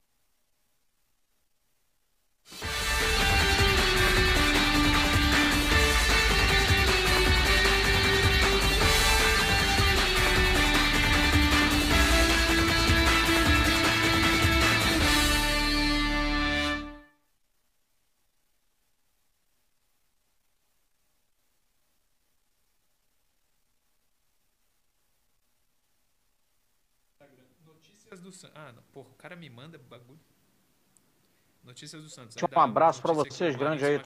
[28.14, 28.56] Notícias do Santos.
[28.56, 28.82] Ah, não.
[28.92, 30.20] Porra, o cara me manda bagulho.
[31.62, 32.36] Notícias do Santos.
[32.36, 34.00] Um abraço para vocês, grande aí.